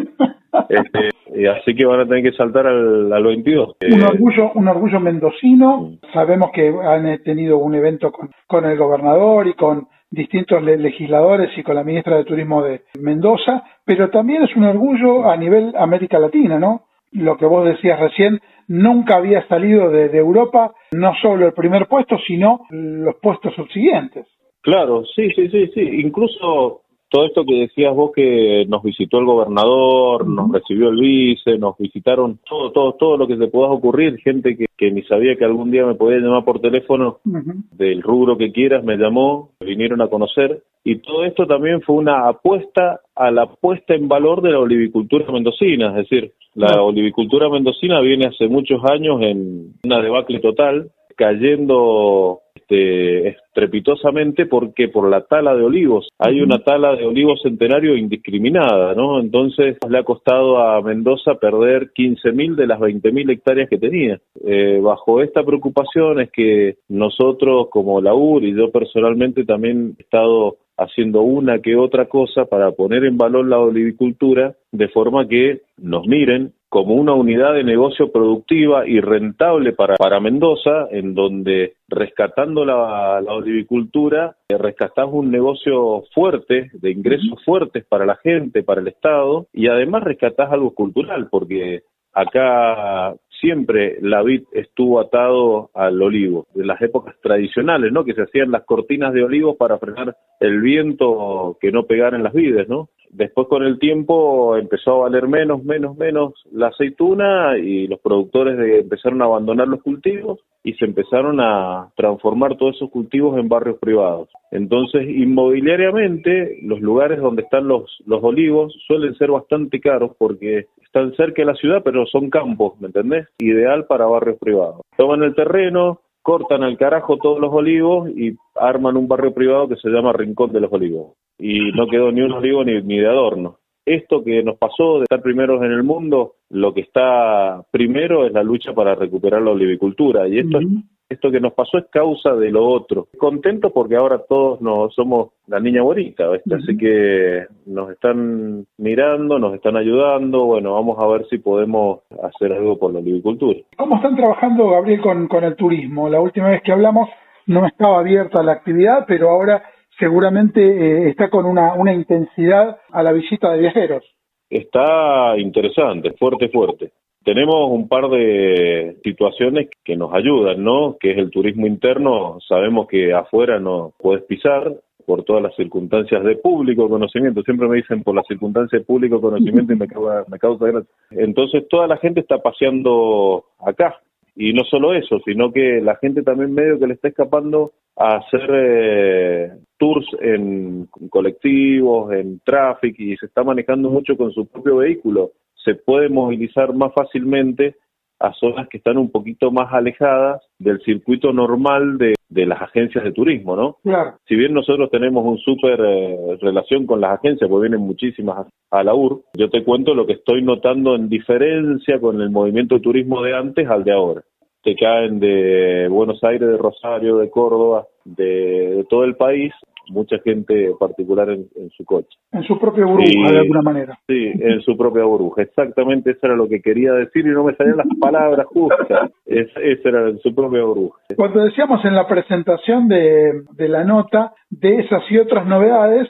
[0.69, 3.77] Este, y así que van a tener que saltar al, al 22.
[3.91, 5.93] Un eh, orgullo, un orgullo mendocino.
[6.13, 11.63] Sabemos que han tenido un evento con, con el gobernador y con distintos legisladores y
[11.63, 16.19] con la ministra de Turismo de Mendoza, pero también es un orgullo a nivel América
[16.19, 16.83] Latina, ¿no?
[17.13, 18.41] Lo que vos decías recién,
[18.73, 24.27] nunca había salido de, Europa no solo el primer puesto, sino los puestos subsiguientes.
[24.63, 25.81] Claro, sí, sí, sí, sí.
[25.81, 26.82] Incluso
[27.13, 31.77] todo esto que decías vos que nos visitó el gobernador, nos recibió el vice, nos
[31.77, 35.45] visitaron todo, todo, todo lo que se pueda ocurrir, gente que, que ni sabía que
[35.45, 37.55] algún día me podía llamar por teléfono, uh -huh.
[37.77, 41.97] del rubro que quieras, me llamó, me vinieron a conocer, y todo esto también fue
[41.97, 46.71] una apuesta a la puesta en valor de la olivicultura mendocina, es decir, la uh
[46.71, 46.89] -huh.
[46.89, 52.42] olivicultura mendocina viene hace muchos años en una debacle total, cayendo
[52.73, 56.09] este, estrepitosamente porque por la tala de olivos.
[56.19, 59.21] Hay una tala de olivos centenario indiscriminada, ¿no?
[59.21, 64.19] Entonces le ha costado a Mendoza perder 15.000 de las 20.000 hectáreas que tenía.
[64.45, 70.03] Eh, bajo esta preocupación es que nosotros como la UR y yo personalmente también he
[70.03, 75.63] estado haciendo una que otra cosa para poner en valor la olivicultura de forma que
[75.77, 81.75] nos miren como una unidad de negocio productiva y rentable para, para Mendoza, en donde
[81.87, 88.63] rescatando la, la olivicultura, eh, rescatás un negocio fuerte, de ingresos fuertes para la gente,
[88.63, 91.83] para el Estado, y además rescatás algo cultural, porque
[92.15, 98.05] acá siempre la vid estuvo atado al olivo, de las épocas tradicionales, ¿no?
[98.05, 102.23] Que se hacían las cortinas de olivos para frenar el viento que no pegara en
[102.23, 102.89] las vides, ¿no?
[103.13, 108.59] Después con el tiempo empezó a valer menos, menos, menos la aceituna y los productores
[108.81, 113.79] empezaron a abandonar los cultivos y se empezaron a transformar todos esos cultivos en barrios
[113.79, 114.31] privados.
[114.51, 121.15] Entonces, inmobiliariamente, los lugares donde están los, los olivos suelen ser bastante caros porque están
[121.15, 123.29] cerca de la ciudad, pero son campos, ¿me entendés?
[123.41, 124.81] Ideal para barrios privados.
[124.97, 129.77] Toman el terreno, cortan al carajo todos los olivos y arman un barrio privado que
[129.77, 131.13] se llama Rincón de los Olivos.
[131.43, 133.59] Y no quedó ni un olivo ni, ni de adorno.
[133.85, 138.33] Esto que nos pasó de estar primeros en el mundo, lo que está primero es
[138.33, 140.29] la lucha para recuperar la olivicultura.
[140.29, 140.61] Y esto,
[141.09, 143.09] esto que nos pasó es causa de lo otro.
[143.19, 149.55] Contento porque ahora todos nos somos la niña bonita, así que nos están mirando, nos
[149.55, 150.45] están ayudando.
[150.45, 153.59] Bueno, vamos a ver si podemos hacer algo por la olivicultura.
[153.77, 156.09] ¿Cómo están trabajando, Gabriel, con, con el turismo?
[156.09, 157.09] La última vez que hablamos
[157.47, 159.65] no estaba abierta la actividad, pero ahora
[159.99, 164.05] seguramente eh, está con una, una intensidad a la visita de viajeros.
[164.51, 166.93] Está interesante, fuerte, fuerte.
[167.25, 170.97] Tenemos un par de situaciones que nos ayudan, ¿no?
[170.99, 172.39] Que es el turismo interno.
[172.49, 174.73] Sabemos que afuera no puedes pisar
[175.07, 177.43] por todas las circunstancias de público conocimiento.
[177.43, 180.91] Siempre me dicen por las circunstancias de público conocimiento y me causa, me causa gracia.
[181.11, 184.01] Entonces toda la gente está paseando acá.
[184.35, 188.17] Y no solo eso, sino que la gente también medio que le está escapando a
[188.17, 194.77] hacer eh, tours en colectivos, en tráfico y se está manejando mucho con su propio
[194.77, 195.33] vehículo.
[195.65, 197.77] Se puede movilizar más fácilmente
[198.23, 203.03] a zonas que están un poquito más alejadas del circuito normal de, de las agencias
[203.03, 203.79] de turismo, ¿no?
[203.83, 204.15] Claro.
[204.27, 208.83] Si bien nosotros tenemos un súper eh, relación con las agencias, porque vienen muchísimas a
[208.85, 212.81] la UR, yo te cuento lo que estoy notando en diferencia con el movimiento de
[212.81, 214.23] turismo de antes al de ahora.
[214.63, 219.53] Te caen de Buenos Aires, de Rosario, de Córdoba, de, de todo el país,
[219.89, 222.17] mucha gente particular en, en su coche.
[222.33, 223.99] En su propia burbuja, de alguna manera.
[224.07, 225.43] Sí, en su propia burbuja.
[225.43, 229.11] Exactamente eso era lo que quería decir y no me salían las palabras justas.
[229.27, 231.01] Es, eso era en su propia burbuja.
[231.17, 236.09] Cuando decíamos en la presentación de, de la nota de esas y otras novedades,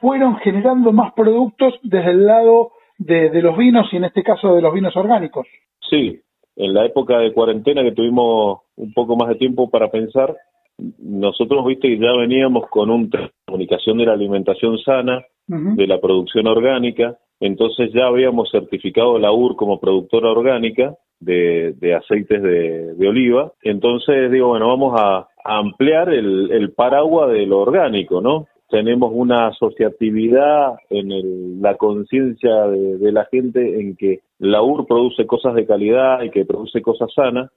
[0.00, 4.54] fueron generando más productos desde el lado de, de los vinos y en este caso
[4.54, 5.46] de los vinos orgánicos.
[5.90, 6.20] Sí,
[6.56, 10.36] en la época de cuarentena que tuvimos un poco más de tiempo para pensar,
[10.98, 15.22] nosotros, viste, que ya veníamos con un tren de comunicación de la alimentación sana,
[15.76, 21.94] de la producción orgánica, entonces ya habíamos certificado la UR como productora orgánica de, de
[21.94, 27.44] aceites de, de oliva, entonces digo, bueno, vamos a, a ampliar el, el paraguas de
[27.46, 28.46] lo orgánico, ¿no?
[28.70, 34.86] Tenemos una asociatividad en el- la conciencia de, de la gente en que la UR
[34.86, 37.50] produce cosas de calidad y que produce cosas sanas,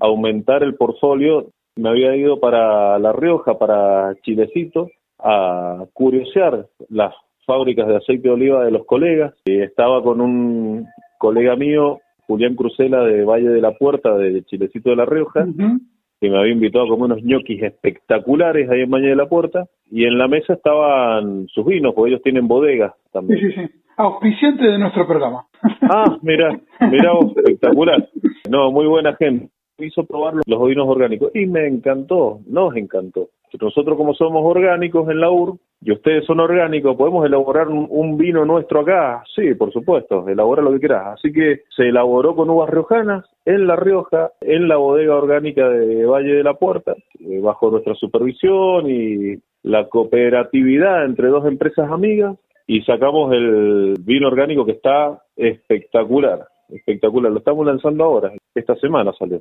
[0.00, 1.48] aumentar el portfolio.
[1.76, 7.14] Me había ido para La Rioja, para Chilecito, a curiosear las
[7.44, 9.34] fábricas de aceite de oliva de los colegas.
[9.44, 10.86] Y estaba con un
[11.18, 15.78] colega mío, Julián Cruzela de Valle de la Puerta, de Chilecito de La Rioja, Ujú.
[16.20, 19.66] que me había invitado a comer unos ñoquis espectaculares ahí en Valle de la Puerta.
[19.90, 23.40] Y en la mesa estaban sus vinos, porque ellos tienen bodegas Sí, también.
[23.40, 23.80] sí, sí.
[23.98, 25.46] Auspiciante de nuestro programa.
[25.82, 26.58] Ah, mira,
[26.90, 28.08] mira vos, espectacular.
[28.50, 29.48] No, muy buena gente.
[29.78, 33.28] Hizo probar los- los vinos orgánicos y me encantó, nos encantó.
[33.60, 38.16] Nosotros como somos orgánicos en la UR y ustedes son orgánicos, ¿podemos elaborar un, un
[38.16, 39.22] vino nuestro acá?
[39.34, 41.18] Sí, por supuesto, elabora lo que quieras.
[41.18, 46.06] Así que se elaboró con uvas riojanas en La Rioja, en la bodega orgánica de
[46.06, 52.36] Valle de la Puerta, eh, bajo nuestra supervisión y la cooperatividad entre dos empresas amigas
[52.66, 57.30] y sacamos el vino orgánico que está espectacular, espectacular.
[57.32, 59.38] Lo estamos lanzando ahora, esta semana salió.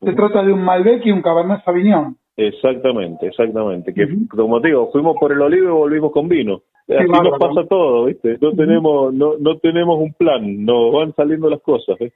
[0.00, 2.16] Se trata de un Malbec y un Cabernet Sauvignon.
[2.36, 3.92] Exactamente, exactamente.
[3.92, 6.62] Que como te digo, fuimos por el olivo y volvimos con vino.
[6.88, 7.30] Así bárbaro.
[7.30, 8.38] nos pasa todo, ¿viste?
[8.40, 12.12] No tenemos, no, no tenemos un plan, nos van saliendo las cosas, ¿eh?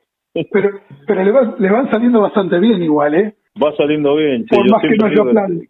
[0.51, 0.71] Pero,
[1.07, 3.35] pero le, va- le van saliendo bastante bien igual, ¿eh?
[3.63, 4.57] Va saliendo bien, che.
[4.57, 5.61] Por Yo más que no haya digo- plan.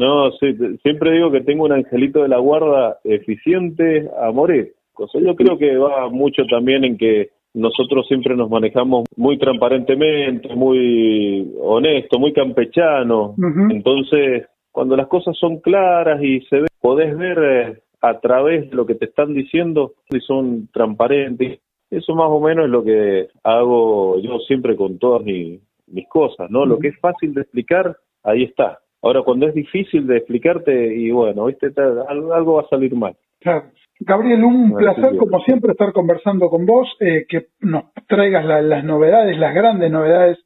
[0.00, 4.72] No, sí, siempre digo que tengo un angelito de la guarda eficiente a morir.
[4.94, 7.28] Cosa, yo creo que va mucho también en que
[7.58, 13.34] nosotros siempre nos manejamos muy transparentemente, muy honesto, muy campechano.
[13.70, 18.76] Entonces, cuando las cosas son claras y se ve, podés ver eh, a través de
[18.76, 21.60] lo que te están diciendo y son transparentes.
[21.90, 26.50] Eso más o menos es lo que hago yo siempre con todas mis, mis cosas,
[26.50, 26.64] ¿no?
[26.64, 28.78] Lo que es fácil de explicar, ahí está.
[29.02, 31.72] Ahora, cuando es difícil de explicarte, y bueno, ¿viste?
[32.08, 33.16] algo va a salir mal.
[33.40, 33.70] Claro.
[34.00, 39.36] Gabriel, un placer como siempre estar conversando con vos, eh, que nos traigas las novedades,
[39.38, 40.38] las grandes novedades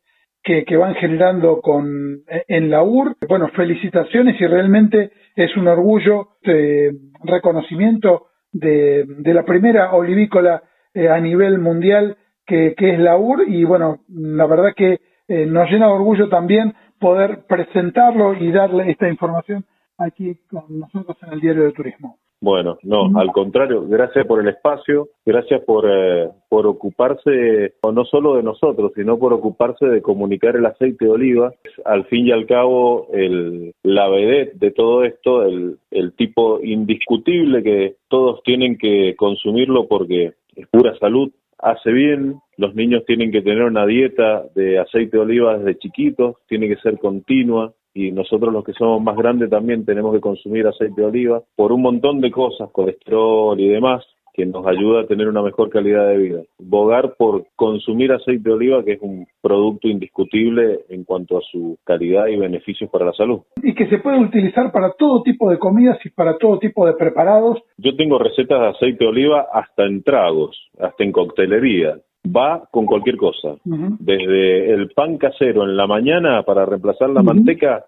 [0.43, 3.17] que, que van generando con, eh, en la UR.
[3.29, 6.93] Bueno, felicitaciones y realmente es un orgullo, de
[7.25, 10.63] reconocimiento de, de la primera olivícola
[10.95, 12.17] eh, a nivel mundial
[12.47, 16.75] que, que, es la UR y bueno, la verdad que nos llena de orgullo también
[16.99, 19.65] poder presentarlo y darle esta información
[19.97, 22.19] aquí con nosotros en el Diario de Turismo.
[22.43, 28.35] Bueno, no, al contrario, gracias por el espacio, gracias por, eh, por ocuparse no solo
[28.35, 31.53] de nosotros, sino por ocuparse de comunicar el aceite de oliva.
[31.85, 37.63] Al fin y al cabo, el, la vedette de todo esto, el, el tipo indiscutible
[37.63, 41.31] que todos tienen que consumirlo porque es pura salud,
[41.61, 46.35] hace bien, los niños tienen que tener una dieta de aceite de oliva desde chiquitos,
[46.49, 50.67] tiene que ser continua, y nosotros los que somos más grandes también tenemos que consumir
[50.67, 55.07] aceite de oliva por un montón de cosas, colesterol y demás, que nos ayuda a
[55.07, 56.43] tener una mejor calidad de vida.
[56.59, 61.79] Bogar por consumir aceite de oliva, que es un producto indiscutible en cuanto a su
[61.85, 63.41] calidad y beneficios para la salud.
[63.63, 66.95] Y que se puede utilizar para todo tipo de comidas y para todo tipo de
[66.95, 67.63] preparados.
[67.77, 72.87] Yo tengo recetas de aceite de oliva hasta en tragos, hasta en coctelería va con
[72.87, 77.85] cualquier cosa, desde el pan casero en la mañana para reemplazar la manteca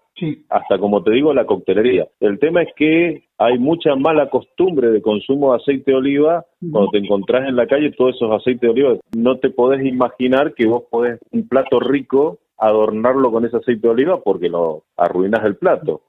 [0.49, 2.07] hasta, como te digo, la coctelería.
[2.19, 6.45] El tema es que hay mucha mala costumbre de consumo de aceite de oliva.
[6.71, 10.53] Cuando te encontrás en la calle todos esos aceites de oliva, no te podés imaginar
[10.53, 15.45] que vos podés un plato rico adornarlo con ese aceite de oliva porque lo arruinas
[15.45, 16.01] el plato.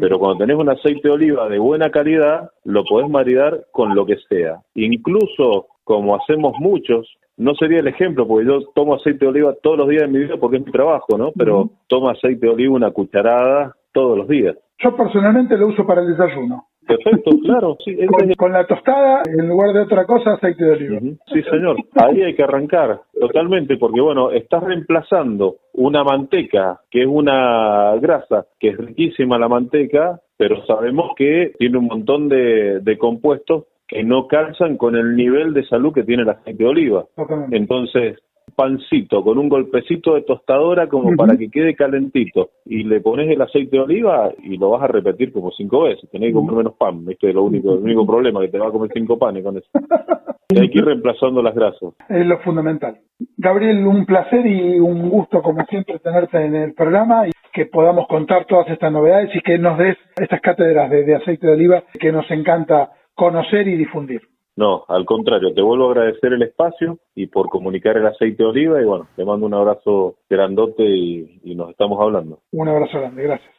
[0.00, 4.06] Pero cuando tenés un aceite de oliva de buena calidad, lo podés maridar con lo
[4.06, 4.60] que sea.
[4.74, 9.78] Incluso como hacemos muchos, no sería el ejemplo, porque yo tomo aceite de oliva todos
[9.78, 11.32] los días de mi vida porque es mi trabajo, ¿no?
[11.36, 14.56] Pero tomo aceite de oliva una cucharada todos los días.
[14.78, 16.66] Yo personalmente lo uso para el desayuno.
[16.86, 17.76] Perfecto, claro.
[17.84, 17.96] Sí,
[18.36, 21.00] con, la tostada, en lugar de otra cosa, aceite de oliva.
[21.32, 21.76] Sí, señor.
[21.94, 28.46] Ahí hay que arrancar totalmente, porque bueno, estás reemplazando una manteca, que es una grasa,
[28.58, 34.02] que es riquísima la manteca, pero sabemos que tiene un montón de, de compuestos que
[34.02, 37.04] no calzan con el nivel de salud que tiene el aceite de oliva.
[37.50, 38.18] Entonces,
[38.54, 43.40] pancito con un golpecito de tostadora como para que quede calentito y le pones el
[43.40, 46.08] aceite de oliva y lo vas a repetir como cinco veces.
[46.10, 48.68] Tenés que comer menos pan, este es lo único, el único problema que te va
[48.68, 49.68] a comer cinco panes con eso.
[50.50, 51.94] Y hay que ir reemplazando las grasas.
[52.08, 52.98] Es lo fundamental.
[53.38, 58.06] Gabriel, un placer y un gusto como siempre tenerte en el programa y que podamos
[58.06, 62.12] contar todas estas novedades y que nos des estas cátedras de aceite de oliva que
[62.12, 64.22] nos encanta conocer y difundir.
[64.56, 68.48] No, al contrario, te vuelvo a agradecer el espacio y por comunicar el aceite de
[68.48, 72.38] oliva y bueno, te mando un abrazo grandote y, y nos estamos hablando.
[72.52, 73.54] Un abrazo grande, gracias.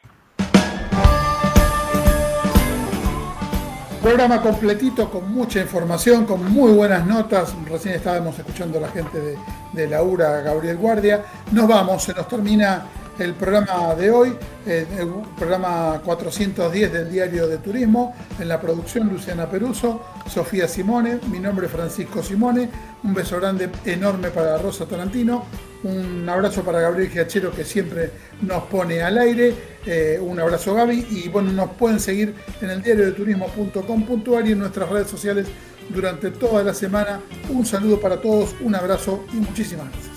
[4.02, 7.58] Programa completito con mucha información, con muy buenas notas.
[7.70, 9.36] Recién estábamos escuchando a la gente de,
[9.74, 11.24] de la URA, Gabriel Guardia.
[11.52, 12.86] Nos vamos, se nos termina
[13.20, 14.36] el programa de hoy,
[14.66, 21.20] eh, el programa 410 del Diario de Turismo, en la producción Luciana Peruso, Sofía Simone,
[21.32, 22.70] mi nombre es Francisco Simone,
[23.04, 25.46] un beso grande enorme para Rosa Tarantino,
[25.84, 28.12] un abrazo para Gabriel Giachero que siempre
[28.42, 29.54] nos pone al aire,
[29.86, 34.52] eh, un abrazo Gaby y bueno, nos pueden seguir en el diario de turismo.com.ar y
[34.52, 35.48] en nuestras redes sociales
[35.90, 37.22] durante toda la semana.
[37.50, 40.15] Un saludo para todos, un abrazo y muchísimas gracias.